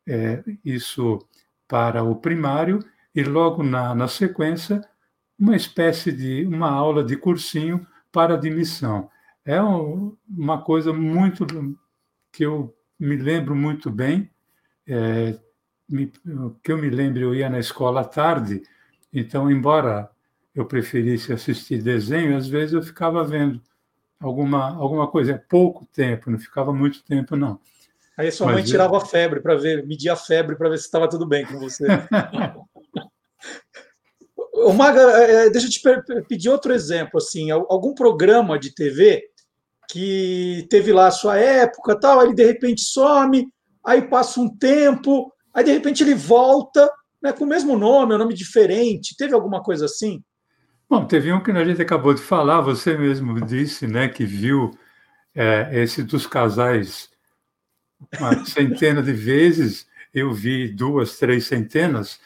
[0.07, 1.19] é, isso
[1.67, 2.79] para o primário,
[3.15, 4.81] e logo na, na sequência,
[5.39, 9.11] uma espécie de uma aula de cursinho para admissão.
[9.45, 11.47] É um, uma coisa muito
[12.33, 14.31] que eu me lembro muito bem.
[14.87, 15.39] É,
[15.89, 16.13] me,
[16.63, 18.63] que eu me lembro, eu ia na escola à tarde,
[19.13, 20.11] então, embora
[20.55, 23.61] eu preferisse assistir desenho, às vezes eu ficava vendo
[24.21, 25.33] alguma, alguma coisa.
[25.33, 27.59] É pouco tempo, não ficava muito tempo, não.
[28.17, 30.85] Aí sua Mas mãe tirava a febre para ver, media a febre para ver se
[30.85, 31.87] estava tudo bem com você.
[34.65, 39.23] O Maga, é, deixa eu te pedir outro exemplo, assim, algum programa de TV
[39.91, 43.49] que teve lá a sua época, tal, ele de repente some,
[43.85, 46.89] aí passa um tempo, aí de repente ele volta,
[47.21, 49.17] né, com o mesmo nome, um nome diferente.
[49.17, 50.23] Teve alguma coisa assim?
[50.89, 54.71] Bom, teve um que a gente acabou de falar, você mesmo disse, né, que viu
[55.35, 57.09] é, esse dos casais
[58.19, 62.21] uma centena de vezes, eu vi duas, três centenas,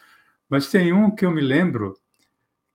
[0.48, 1.94] mas tem um que eu me lembro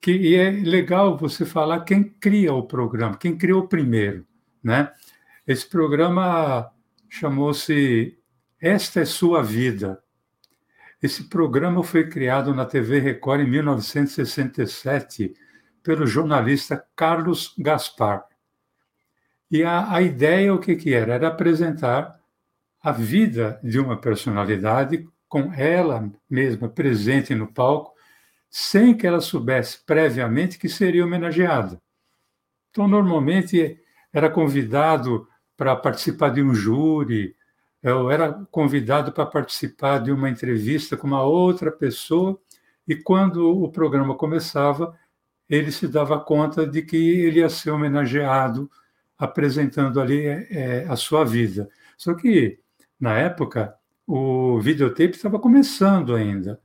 [0.02, 4.26] que e é legal você falar quem cria o programa, quem criou primeiro,
[4.64, 4.92] né?
[5.46, 6.72] Esse programa
[7.10, 8.18] chamou-se
[8.62, 10.02] Esta é Sua Vida.
[11.02, 15.34] Esse programa foi criado na TV Record em 1967
[15.82, 18.26] pelo jornalista Carlos Gaspar.
[19.50, 21.16] E a, a ideia, o que, que era?
[21.16, 22.20] Era apresentar
[22.82, 27.94] a vida de uma personalidade com ela mesma presente no palco,
[28.50, 31.80] sem que ela soubesse previamente que seria homenageada.
[32.72, 33.80] Então, normalmente,
[34.12, 37.36] era convidado para participar de um júri,
[37.82, 42.40] eu era convidado para participar de uma entrevista com uma outra pessoa,
[42.88, 44.98] e quando o programa começava,
[45.48, 48.70] ele se dava conta de que ele ia ser homenageado,
[49.18, 51.70] apresentando ali é, a sua vida.
[51.98, 52.60] Só que,
[53.00, 53.76] na época,
[54.08, 56.60] o videotape estava começando ainda,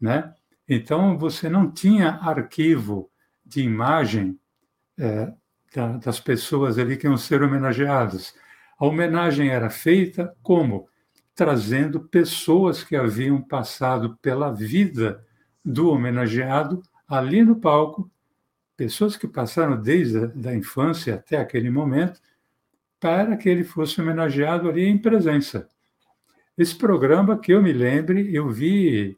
[0.00, 0.32] né?
[0.68, 3.10] Então, você não tinha arquivo
[3.44, 4.38] de imagem
[4.98, 5.32] é,
[5.74, 8.34] da, das pessoas ali que iam ser homenageadas.
[8.78, 10.88] A homenagem era feita como?
[11.34, 15.24] Trazendo pessoas que haviam passado pela vida
[15.64, 18.10] do homenageado ali no palco,
[18.76, 22.20] pessoas que passaram desde a infância até aquele momento,
[23.00, 25.66] para que ele fosse homenageado ali em presença.
[26.56, 29.16] Esse programa, que eu me lembre, eu vi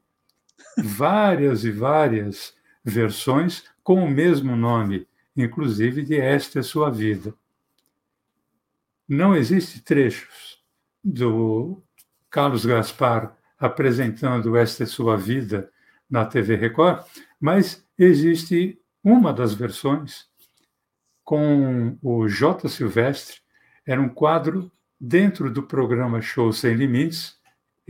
[0.78, 7.34] várias e várias versões com o mesmo nome, inclusive de Esta é Sua Vida.
[9.08, 10.62] Não existe trechos
[11.02, 11.82] do
[12.30, 15.70] Carlos Gaspar apresentando Esta é Sua Vida
[16.08, 17.04] na TV Record,
[17.40, 20.28] mas existe uma das versões
[21.24, 22.68] com o J.
[22.68, 23.36] Silvestre,
[23.86, 24.70] era um quadro
[25.00, 27.38] dentro do programa Show Sem Limites,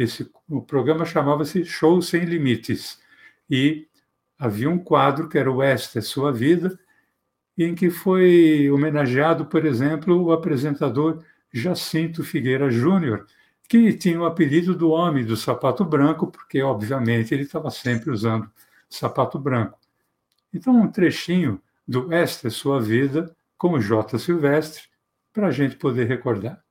[0.02, 2.98] esse, o programa chamava-se Show Sem Limites.
[3.50, 3.86] E
[4.38, 6.78] havia um quadro que era o Esta é Sua Vida,
[7.58, 13.26] em que foi homenageado, por exemplo, o apresentador Jacinto Figueira Júnior,
[13.68, 18.50] que tinha o apelido do homem do sapato branco, porque, obviamente, ele estava sempre usando
[18.88, 19.78] sapato branco.
[20.52, 24.18] Então, um trechinho do Esta é Sua Vida, com o J.
[24.18, 24.84] Silvestre,
[25.30, 26.64] para a gente poder recordar.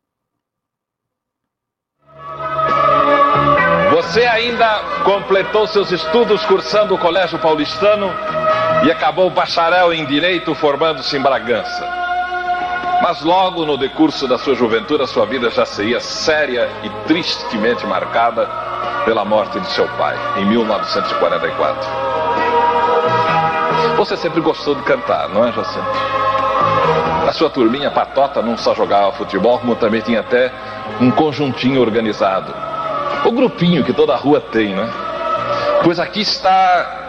[3.92, 8.14] Você ainda completou seus estudos cursando o Colégio Paulistano
[8.84, 11.88] e acabou bacharel em Direito formando-se em Bragança.
[13.02, 17.84] Mas logo no decurso da sua juventude, a sua vida já seria séria e tristemente
[17.88, 18.48] marcada
[19.06, 21.90] pela morte de seu pai, em 1944.
[23.98, 25.88] Você sempre gostou de cantar, não é, Jacinto?
[27.28, 30.52] A sua turminha patota não só jogava futebol, como também tinha até
[31.02, 32.54] um conjuntinho organizado
[33.26, 34.90] o grupinho que toda rua tem, né?
[35.84, 37.08] Pois aqui está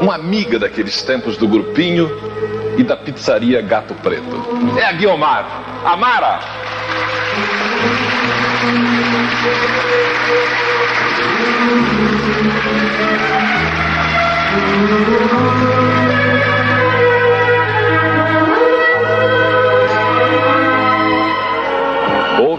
[0.00, 2.10] uma amiga daqueles tempos do grupinho
[2.76, 4.76] e da pizzaria Gato Preto.
[4.76, 5.46] É a Guiomar.
[5.84, 6.40] Amara!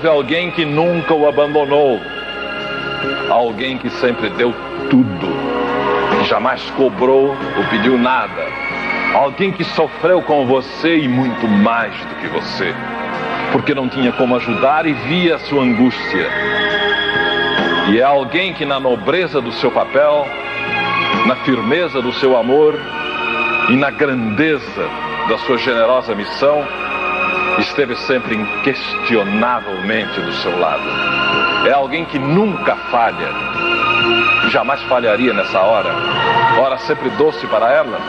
[0.03, 1.97] Houve alguém que nunca o abandonou,
[3.29, 4.53] alguém que sempre deu
[4.89, 5.27] tudo,
[6.19, 8.45] que jamais cobrou ou pediu nada,
[9.13, 12.75] alguém que sofreu com você e muito mais do que você,
[13.53, 16.27] porque não tinha como ajudar e via a sua angústia.
[17.89, 20.27] E é alguém que, na nobreza do seu papel,
[21.25, 22.77] na firmeza do seu amor
[23.69, 24.85] e na grandeza
[25.29, 26.61] da sua generosa missão,
[27.59, 30.83] esteve sempre inquestionavelmente do seu lado.
[31.67, 33.29] É alguém que nunca falha,
[34.49, 35.93] jamais falharia nessa hora.
[36.59, 37.99] Hora sempre doce para ela,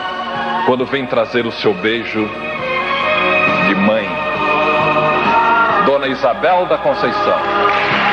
[0.65, 2.29] quando vem trazer o seu beijo
[3.67, 4.07] de mãe.
[5.85, 8.04] Dona Isabel da Conceição.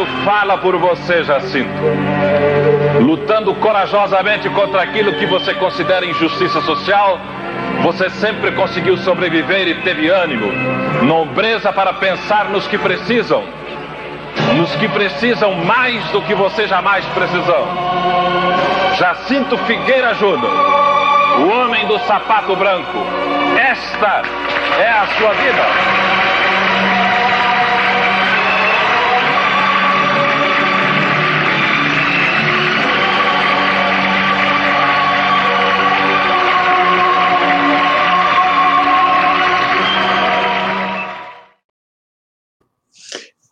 [0.00, 1.70] Trabalho fala por você, Jacinto.
[3.00, 7.18] Lutando corajosamente contra aquilo que você considera injustiça social,
[7.82, 10.52] você sempre conseguiu sobreviver e teve ânimo,
[11.02, 13.42] nobreza para pensar nos que precisam,
[14.56, 17.66] nos que precisam mais do que você jamais precisou.
[18.98, 20.52] Jacinto Figueira Júnior,
[21.38, 22.98] o homem do sapato branco.
[23.58, 24.22] Esta
[24.78, 26.29] é a sua vida.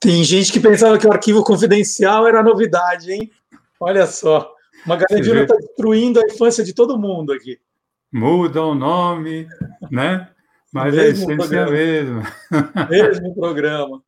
[0.01, 3.31] Tem gente que pensava que o arquivo confidencial era novidade, hein?
[3.81, 4.53] Olha só.
[4.87, 7.59] Magalhães está destruindo a infância de todo mundo aqui.
[8.13, 9.49] Muda o nome,
[9.91, 10.29] né?
[10.73, 11.71] Mas a essência é a programa.
[11.73, 12.23] mesma.
[12.91, 14.03] Mesmo programa.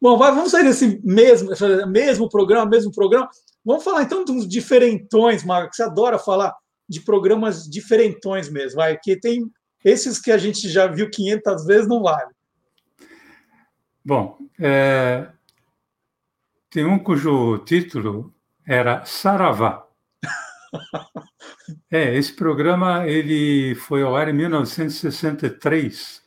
[0.00, 1.50] Bom, vamos sair desse mesmo,
[1.88, 3.28] mesmo programa, mesmo programa.
[3.64, 5.76] Vamos falar então de uns diferentões, Marcos.
[5.76, 6.54] Você adora falar
[6.88, 9.44] de programas diferentões mesmo, vai, que tem
[9.84, 12.30] esses que a gente já viu 500 vezes não vale.
[14.08, 15.28] Bom, é,
[16.70, 18.34] tem um cujo título
[18.66, 19.86] era Saravá.
[21.90, 26.22] É, esse programa ele foi ao ar em 1963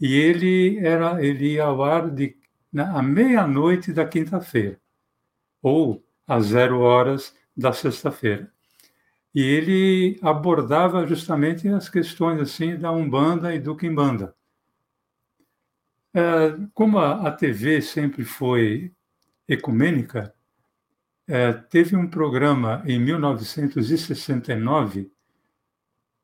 [0.00, 2.36] e ele era ele ia ao ar de
[2.72, 4.80] na, à meia-noite da quinta-feira
[5.62, 8.50] ou às zero horas da sexta-feira.
[9.34, 14.35] E ele abordava justamente as questões assim da Umbanda e do Quimbanda.
[16.16, 18.90] É, como a, TV sempre foi
[19.46, 20.34] ecumênica,
[21.28, 25.12] é, teve um programa em 1969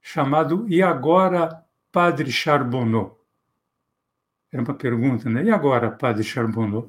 [0.01, 1.63] chamado E Agora,
[1.93, 3.23] Padre Charbonneau?
[4.51, 5.45] Era uma pergunta, né?
[5.45, 6.89] E agora, Padre Charbonneau?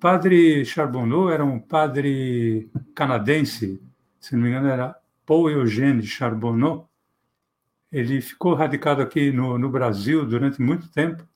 [0.00, 3.82] Padre Charbonneau era um padre canadense,
[4.20, 6.88] se não me engano, era Paul Eugène Charbonneau.
[7.90, 11.26] Ele ficou radicado aqui no, no Brasil durante muito tempo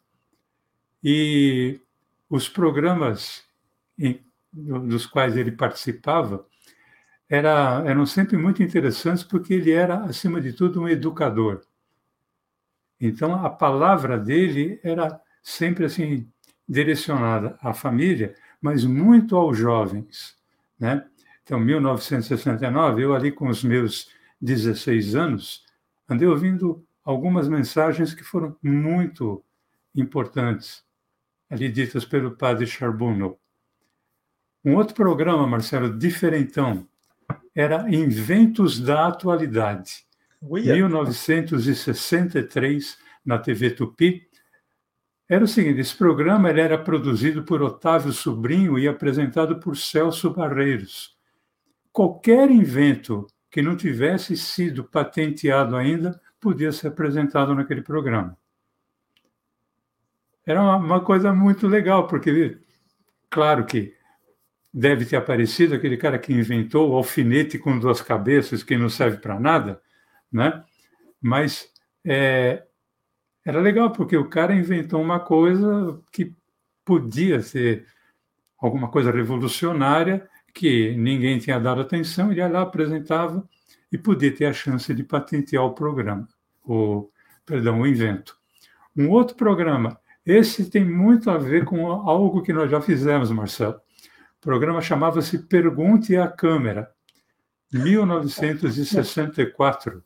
[1.03, 1.81] e
[2.29, 3.45] os programas
[3.99, 4.21] em,
[4.53, 6.47] dos quais ele participava
[7.29, 11.63] era, eram sempre muito interessantes porque ele era, acima de tudo, um educador.
[13.01, 16.29] Então, a palavra dele era sempre assim
[16.69, 20.37] direcionada à família, mas muito aos jovens,
[20.79, 21.07] né?
[21.43, 25.65] Então, 1969, eu ali com os meus 16 anos,
[26.09, 29.43] andei ouvindo algumas mensagens que foram muito
[29.95, 30.85] importantes,
[31.51, 33.41] ali ditas pelo padre Charbonneau.
[34.65, 36.89] Um outro programa, Marcelo, diferentão,
[37.55, 40.07] era Inventos da Atualidade.
[40.41, 40.75] Uia.
[40.75, 44.29] 1963, na TV Tupi.
[45.29, 50.31] Era o seguinte, esse programa ele era produzido por Otávio Sobrinho e apresentado por Celso
[50.31, 51.17] Barreiros.
[51.93, 58.37] Qualquer invento que não tivesse sido patenteado ainda podia ser apresentado naquele programa.
[60.47, 62.59] Era uma, uma coisa muito legal, porque,
[63.29, 63.95] claro que
[64.73, 69.19] deve ter aparecido aquele cara que inventou o alfinete com duas cabeças, que não serve
[69.19, 69.81] para nada,
[70.33, 70.65] né?
[71.21, 71.69] Mas
[72.05, 72.65] é,
[73.45, 76.35] era legal, porque o cara inventou uma coisa que
[76.85, 77.87] podia ser
[78.59, 83.47] alguma coisa revolucionária, que ninguém tinha dado atenção, ele ia lá, apresentava
[83.91, 86.29] e podia ter a chance de patentear o programa,
[86.65, 87.11] o,
[87.45, 88.37] perdão, o invento.
[88.97, 93.75] Um outro programa, esse tem muito a ver com algo que nós já fizemos, Marcelo.
[93.75, 96.91] O programa chamava-se Pergunte à Câmera,
[97.73, 100.03] 1964.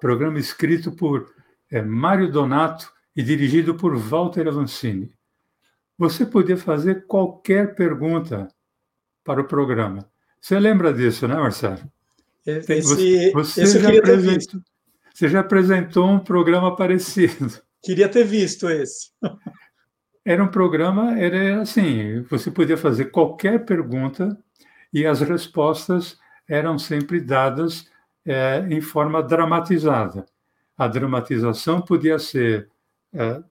[0.00, 1.34] Programa escrito por
[1.70, 5.12] é, Mário Donato e dirigido por Walter Avancini.
[5.98, 8.48] Você podia fazer qualquer pergunta
[9.22, 10.10] para o programa.
[10.40, 11.80] Você lembra disso, né, Marcelo?
[12.46, 14.60] Esse, você, você esse já apresentou,
[15.12, 17.60] Você já apresentou um programa parecido.
[17.82, 19.10] Queria ter visto esse.
[20.24, 24.36] era um programa, era assim, você podia fazer qualquer pergunta
[24.92, 26.18] e as respostas
[26.48, 27.88] eram sempre dadas
[28.24, 30.26] é, em forma dramatizada.
[30.76, 32.68] A dramatização podia ser
[33.12, 33.42] é,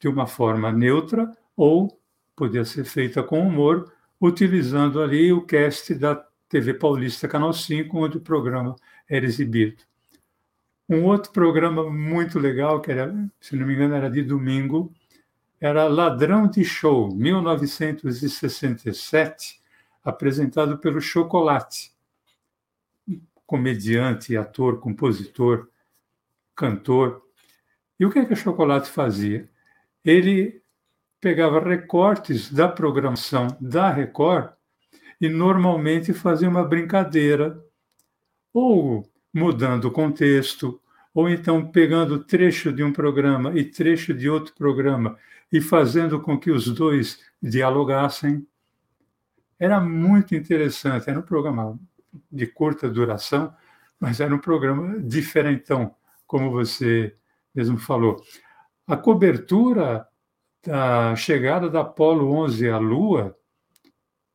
[0.00, 2.00] de uma forma neutra ou
[2.36, 6.14] podia ser feita com humor, utilizando ali o cast da
[6.48, 8.76] TV Paulista Canal 5, onde o programa
[9.08, 9.82] era exibido.
[10.88, 14.90] Um outro programa muito legal, que era, se não me engano, era de domingo,
[15.60, 19.60] era Ladrão de Show, 1967,
[20.02, 21.92] apresentado pelo Chocolate.
[23.46, 25.68] Comediante, ator, compositor,
[26.54, 27.22] cantor.
[27.98, 29.48] E o que é que o Chocolate fazia?
[30.04, 30.60] Ele
[31.20, 34.52] pegava recortes da programação da Record
[35.20, 37.64] e normalmente fazia uma brincadeira,
[38.52, 40.80] ou mudando o contexto,
[41.14, 45.16] ou então pegando trecho de um programa e trecho de outro programa
[45.50, 48.46] e fazendo com que os dois dialogassem.
[49.58, 51.78] Era muito interessante, era um programa
[52.30, 53.54] de curta duração,
[54.00, 55.94] mas era um programa diferentão,
[56.26, 57.14] como você
[57.54, 58.22] mesmo falou.
[58.86, 60.06] A cobertura
[60.64, 63.36] da chegada da Apollo 11 à Lua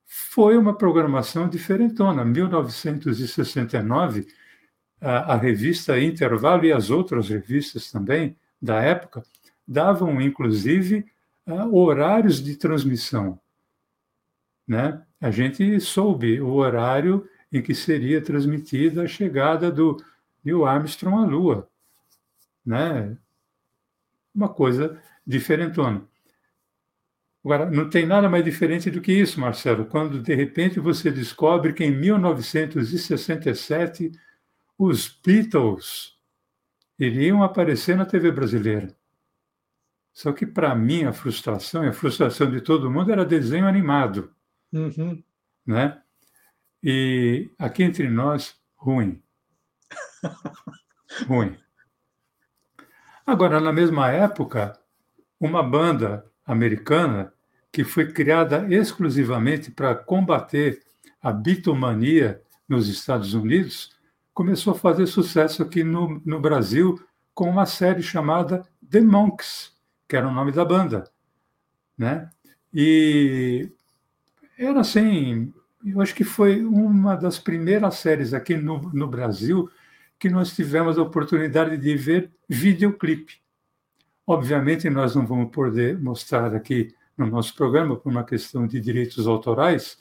[0.05, 2.23] foi uma programação diferentona.
[2.23, 4.27] 1969,
[5.01, 9.23] a, a revista Intervalo e as outras revistas também da época
[9.67, 11.05] davam, inclusive,
[11.71, 13.39] horários de transmissão.
[14.67, 14.99] Né?
[15.19, 19.97] A gente soube o horário em que seria transmitida a chegada do
[20.43, 21.69] Neil Armstrong à Lua.
[22.65, 23.15] Né?
[24.33, 26.03] Uma coisa diferentona.
[27.43, 31.71] Agora, não tem nada mais diferente do que isso, Marcelo, quando de repente você descobre
[31.71, 34.11] que em 1967
[34.77, 36.17] os Beatles
[36.99, 38.95] iriam aparecer na TV brasileira.
[40.13, 44.33] Só que, para mim, a frustração e a frustração de todo mundo era desenho animado.
[44.73, 45.23] Uhum.
[45.65, 46.01] Né?
[46.83, 49.21] E aqui entre nós, ruim.
[51.27, 51.55] ruim.
[53.25, 54.79] Agora, na mesma época,
[55.39, 57.33] uma banda americana
[57.71, 60.81] que foi criada exclusivamente para combater
[61.21, 63.96] a bitomania nos Estados Unidos,
[64.37, 69.71] começou a fazer sucesso aqui no, no Brasil com uma série chamada The Monks,
[70.07, 71.09] que era o nome da banda,
[71.97, 72.29] né?
[72.71, 73.71] E
[74.55, 75.51] era assim,
[75.83, 79.71] eu acho que foi uma das primeiras séries aqui no, no Brasil
[80.19, 83.41] que nós tivemos a oportunidade de ver videoclipe.
[84.27, 89.25] Obviamente, nós não vamos poder mostrar aqui no nosso programa por uma questão de direitos
[89.25, 89.97] autorais,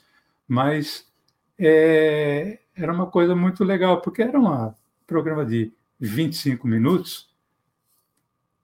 [0.47, 1.11] mas
[1.57, 4.73] é, era uma coisa muito legal, porque era um
[5.05, 7.27] programa de 25 minutos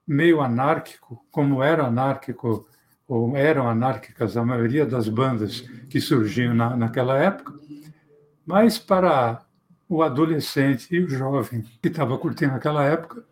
[0.06, 2.66] meio anárquico, como era anárquico
[3.08, 5.60] ou eram anárquicas a maioria das bandas
[5.90, 7.54] que surgiam na, naquela época,
[8.46, 9.44] mas para
[9.88, 13.24] o adolescente e o jovem que estava curtindo aquela época,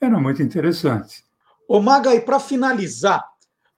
[0.00, 1.24] era muito interessante.
[1.66, 3.24] Ô Maga, e para finalizar,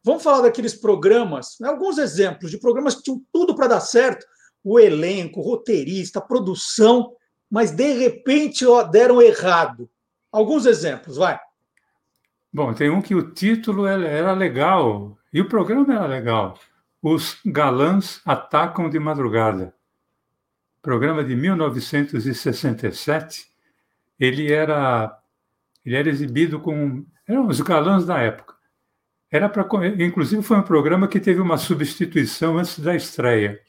[0.05, 4.27] vamos falar daqueles programas, né, alguns exemplos de programas que tinham tudo para dar certo,
[4.63, 7.15] o elenco, roteirista, produção,
[7.51, 9.89] mas de repente ó, deram errado.
[10.31, 11.39] Alguns exemplos, vai.
[12.53, 16.59] Bom, tem um que o título era legal e o programa era legal.
[17.03, 19.73] Os Galãs Atacam de Madrugada.
[20.83, 23.47] Programa de 1967.
[24.19, 25.17] Ele era,
[25.85, 27.05] ele era exibido com.
[27.27, 28.55] Eram os galãs da época.
[29.31, 29.65] Era para,
[29.99, 33.61] inclusive, foi um programa que teve uma substituição antes da estreia,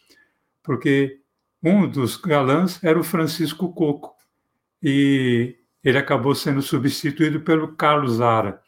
[0.64, 1.20] porque
[1.64, 4.16] um dos galãs era o Francisco Coco
[4.82, 8.62] e ele acabou sendo substituído pelo Carlos Zara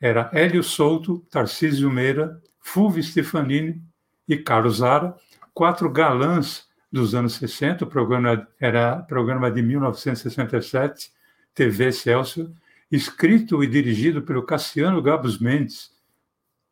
[0.00, 3.82] era Hélio Souto, Tarcísio Meira, Fulvio Stefanini
[4.26, 5.14] e Carlos Zara,
[5.52, 11.12] quatro galãs dos anos 60, o programa era programa de 1967,
[11.54, 12.52] TV Celso,
[12.90, 15.92] escrito e dirigido pelo Cassiano Gabos Mendes.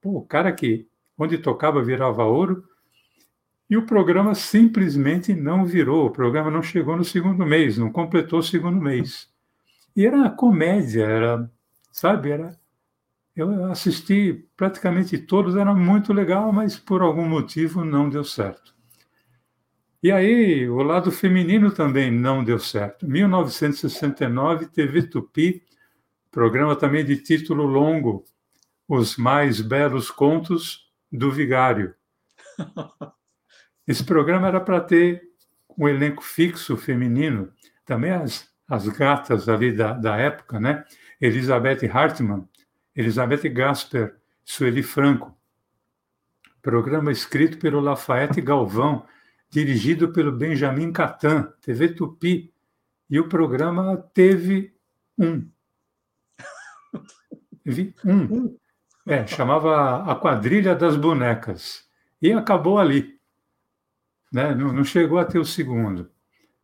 [0.00, 2.64] Pô, o cara que onde tocava virava ouro,
[3.68, 8.38] e o programa simplesmente não virou, o programa não chegou no segundo mês, não completou
[8.38, 9.28] o segundo mês.
[9.94, 11.50] E era comédia, era,
[11.92, 12.58] sabe, era
[13.38, 18.74] eu assisti praticamente todos, era muito legal, mas por algum motivo não deu certo.
[20.02, 23.06] E aí, o lado feminino também não deu certo.
[23.06, 25.62] 1969, TV Tupi,
[26.32, 28.24] programa também de título longo,
[28.88, 31.94] Os Mais Belos Contos do Vigário.
[33.88, 35.30] Esse programa era para ter
[35.78, 37.50] um elenco fixo feminino,
[37.86, 40.84] também as, as gatas ali da, da época, né?
[41.18, 42.46] Elizabeth Hartmann,
[42.94, 44.14] Elizabeth Gasper,
[44.44, 45.34] Sueli Franco,
[46.60, 49.06] programa escrito pelo Lafayette Galvão,
[49.48, 52.52] dirigido pelo Benjamin Catan, TV Tupi,
[53.08, 54.74] e o programa teve
[55.16, 55.48] um.
[57.64, 58.54] Teve um.
[59.06, 61.88] É, chamava A Quadrilha das Bonecas.
[62.20, 63.17] E acabou ali.
[64.32, 64.54] Né?
[64.54, 66.10] Não, não chegou a ter o segundo.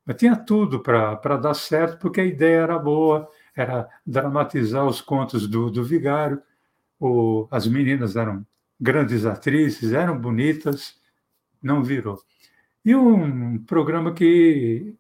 [0.05, 5.47] Mas tinha tudo para dar certo, porque a ideia era boa, era dramatizar os contos
[5.49, 6.43] do, do Vigário.
[7.01, 8.47] O, as meninas eram
[8.79, 11.01] grandes atrizes, eram bonitas,
[11.63, 12.19] não virou.
[12.85, 14.95] E um programa que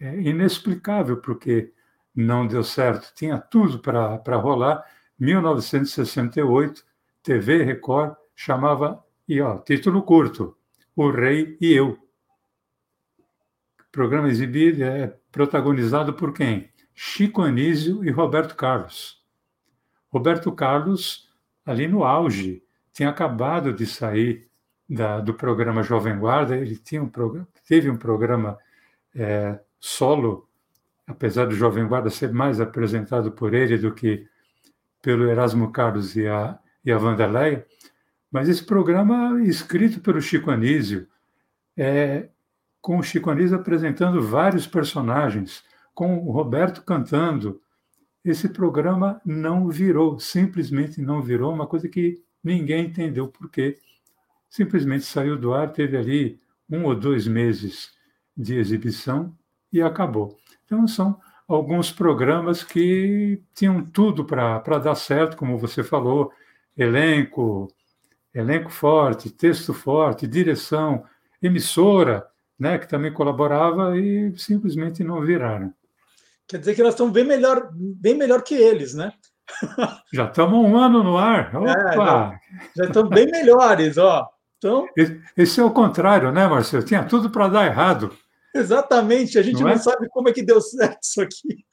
[0.00, 1.72] é inexplicável, porque
[2.14, 4.84] não deu certo, tinha tudo para rolar.
[5.18, 6.84] 1968,
[7.22, 10.56] TV Record chamava, e ó, título curto,
[11.02, 11.92] O Rei e Eu.
[13.78, 16.68] O programa exibido é protagonizado por quem?
[16.94, 19.24] Chico Anísio e Roberto Carlos.
[20.10, 21.26] Roberto Carlos,
[21.64, 24.46] ali no auge, tinha acabado de sair
[24.86, 28.58] da, do programa Jovem Guarda, ele tinha um programa, teve um programa
[29.14, 30.46] é, solo,
[31.06, 34.28] apesar do Jovem Guarda ser mais apresentado por ele do que
[35.00, 37.66] pelo Erasmo Carlos e a, e a Vanderleia,
[38.30, 41.08] mas esse programa escrito pelo Chico Anísio,
[41.76, 42.28] é,
[42.80, 45.64] com o Chico Anísio apresentando vários personagens,
[45.94, 47.60] com o Roberto cantando,
[48.24, 53.78] esse programa não virou, simplesmente não virou, uma coisa que ninguém entendeu por quê.
[54.48, 57.90] Simplesmente saiu do ar, teve ali um ou dois meses
[58.36, 59.34] de exibição
[59.72, 60.36] e acabou.
[60.64, 61.18] Então, são
[61.48, 66.32] alguns programas que tinham tudo para dar certo, como você falou,
[66.76, 67.68] elenco,
[68.34, 71.04] elenco forte, texto forte, direção,
[71.42, 72.26] emissora,
[72.58, 75.72] né, que também colaborava e simplesmente não viraram.
[76.46, 79.12] Quer dizer que nós estamos bem melhor, bem melhor que eles, né?
[80.12, 81.54] Já estamos um ano no ar.
[81.54, 82.34] É, Opa!
[82.34, 84.28] É, já estamos bem melhores, ó.
[84.58, 84.86] Então...
[85.36, 86.84] Esse é o contrário, né, Marcelo?
[86.84, 88.14] Tinha tudo para dar errado.
[88.54, 89.78] Exatamente, a gente não, não é?
[89.78, 91.64] sabe como é que deu certo isso aqui.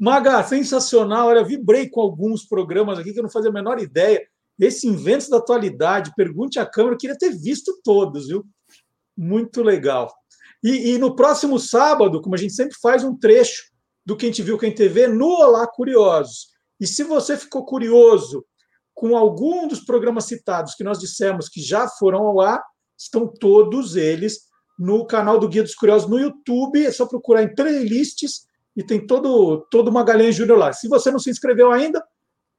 [0.00, 1.28] Maga, sensacional.
[1.28, 4.20] Olha, vibrei com alguns programas aqui que eu não fazia a menor ideia.
[4.60, 8.44] Esse Inventos da Atualidade, Pergunte à Câmara, eu queria ter visto todos, viu?
[9.16, 10.12] Muito legal.
[10.62, 13.70] E, e, no próximo sábado, como a gente sempre faz, um trecho
[14.04, 16.48] do Quem Te Viu, Quem TV no Olá Curiosos.
[16.78, 18.44] E se você ficou curioso
[18.94, 22.62] com algum dos programas citados que nós dissemos que já foram ao ar,
[22.98, 24.40] estão todos eles
[24.78, 26.84] no canal do Guia dos Curiosos no YouTube.
[26.84, 28.46] É só procurar em playlists
[28.76, 30.72] e tem todo, todo Magalhães Júnior lá.
[30.72, 32.04] Se você não se inscreveu ainda,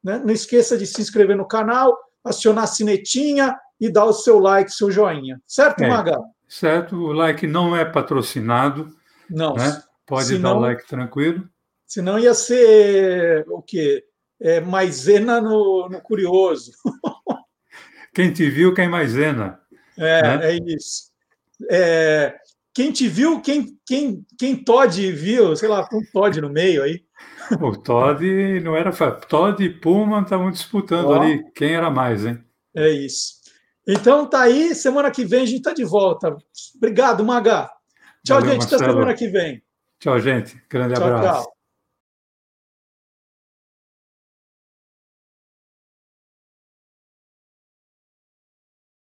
[0.03, 4.39] né, não esqueça de se inscrever no canal, acionar a sinetinha e dar o seu
[4.39, 5.41] like, seu joinha.
[5.47, 6.23] Certo, é, Magal?
[6.47, 8.95] Certo, o like não é patrocinado.
[9.29, 9.53] Não.
[9.53, 9.81] Né?
[10.05, 11.47] Pode senão, dar o like tranquilo.
[11.87, 14.03] Senão ia ser o quê?
[14.39, 16.71] É, maisena no, no curioso.
[18.13, 19.57] Quem te viu, quem maisena.
[19.97, 20.51] É, né?
[20.51, 21.11] é isso.
[21.69, 22.35] É,
[22.73, 27.03] quem te viu, quem, quem, quem Todd viu, sei lá, um Todd no meio aí.
[27.59, 28.23] O Todd
[28.61, 28.91] não era.
[28.91, 32.41] Todd e Pullman estavam disputando ali quem era mais, hein?
[32.75, 33.41] É isso.
[33.87, 36.37] Então tá aí, semana que vem a gente tá de volta.
[36.75, 37.69] Obrigado, Maga.
[38.23, 38.83] Tchau, Valeu, gente, Marcelo.
[38.83, 39.61] até semana que vem.
[39.99, 40.61] Tchau, gente.
[40.69, 41.43] Grande tchau, abraço.
[41.43, 41.60] Tchau.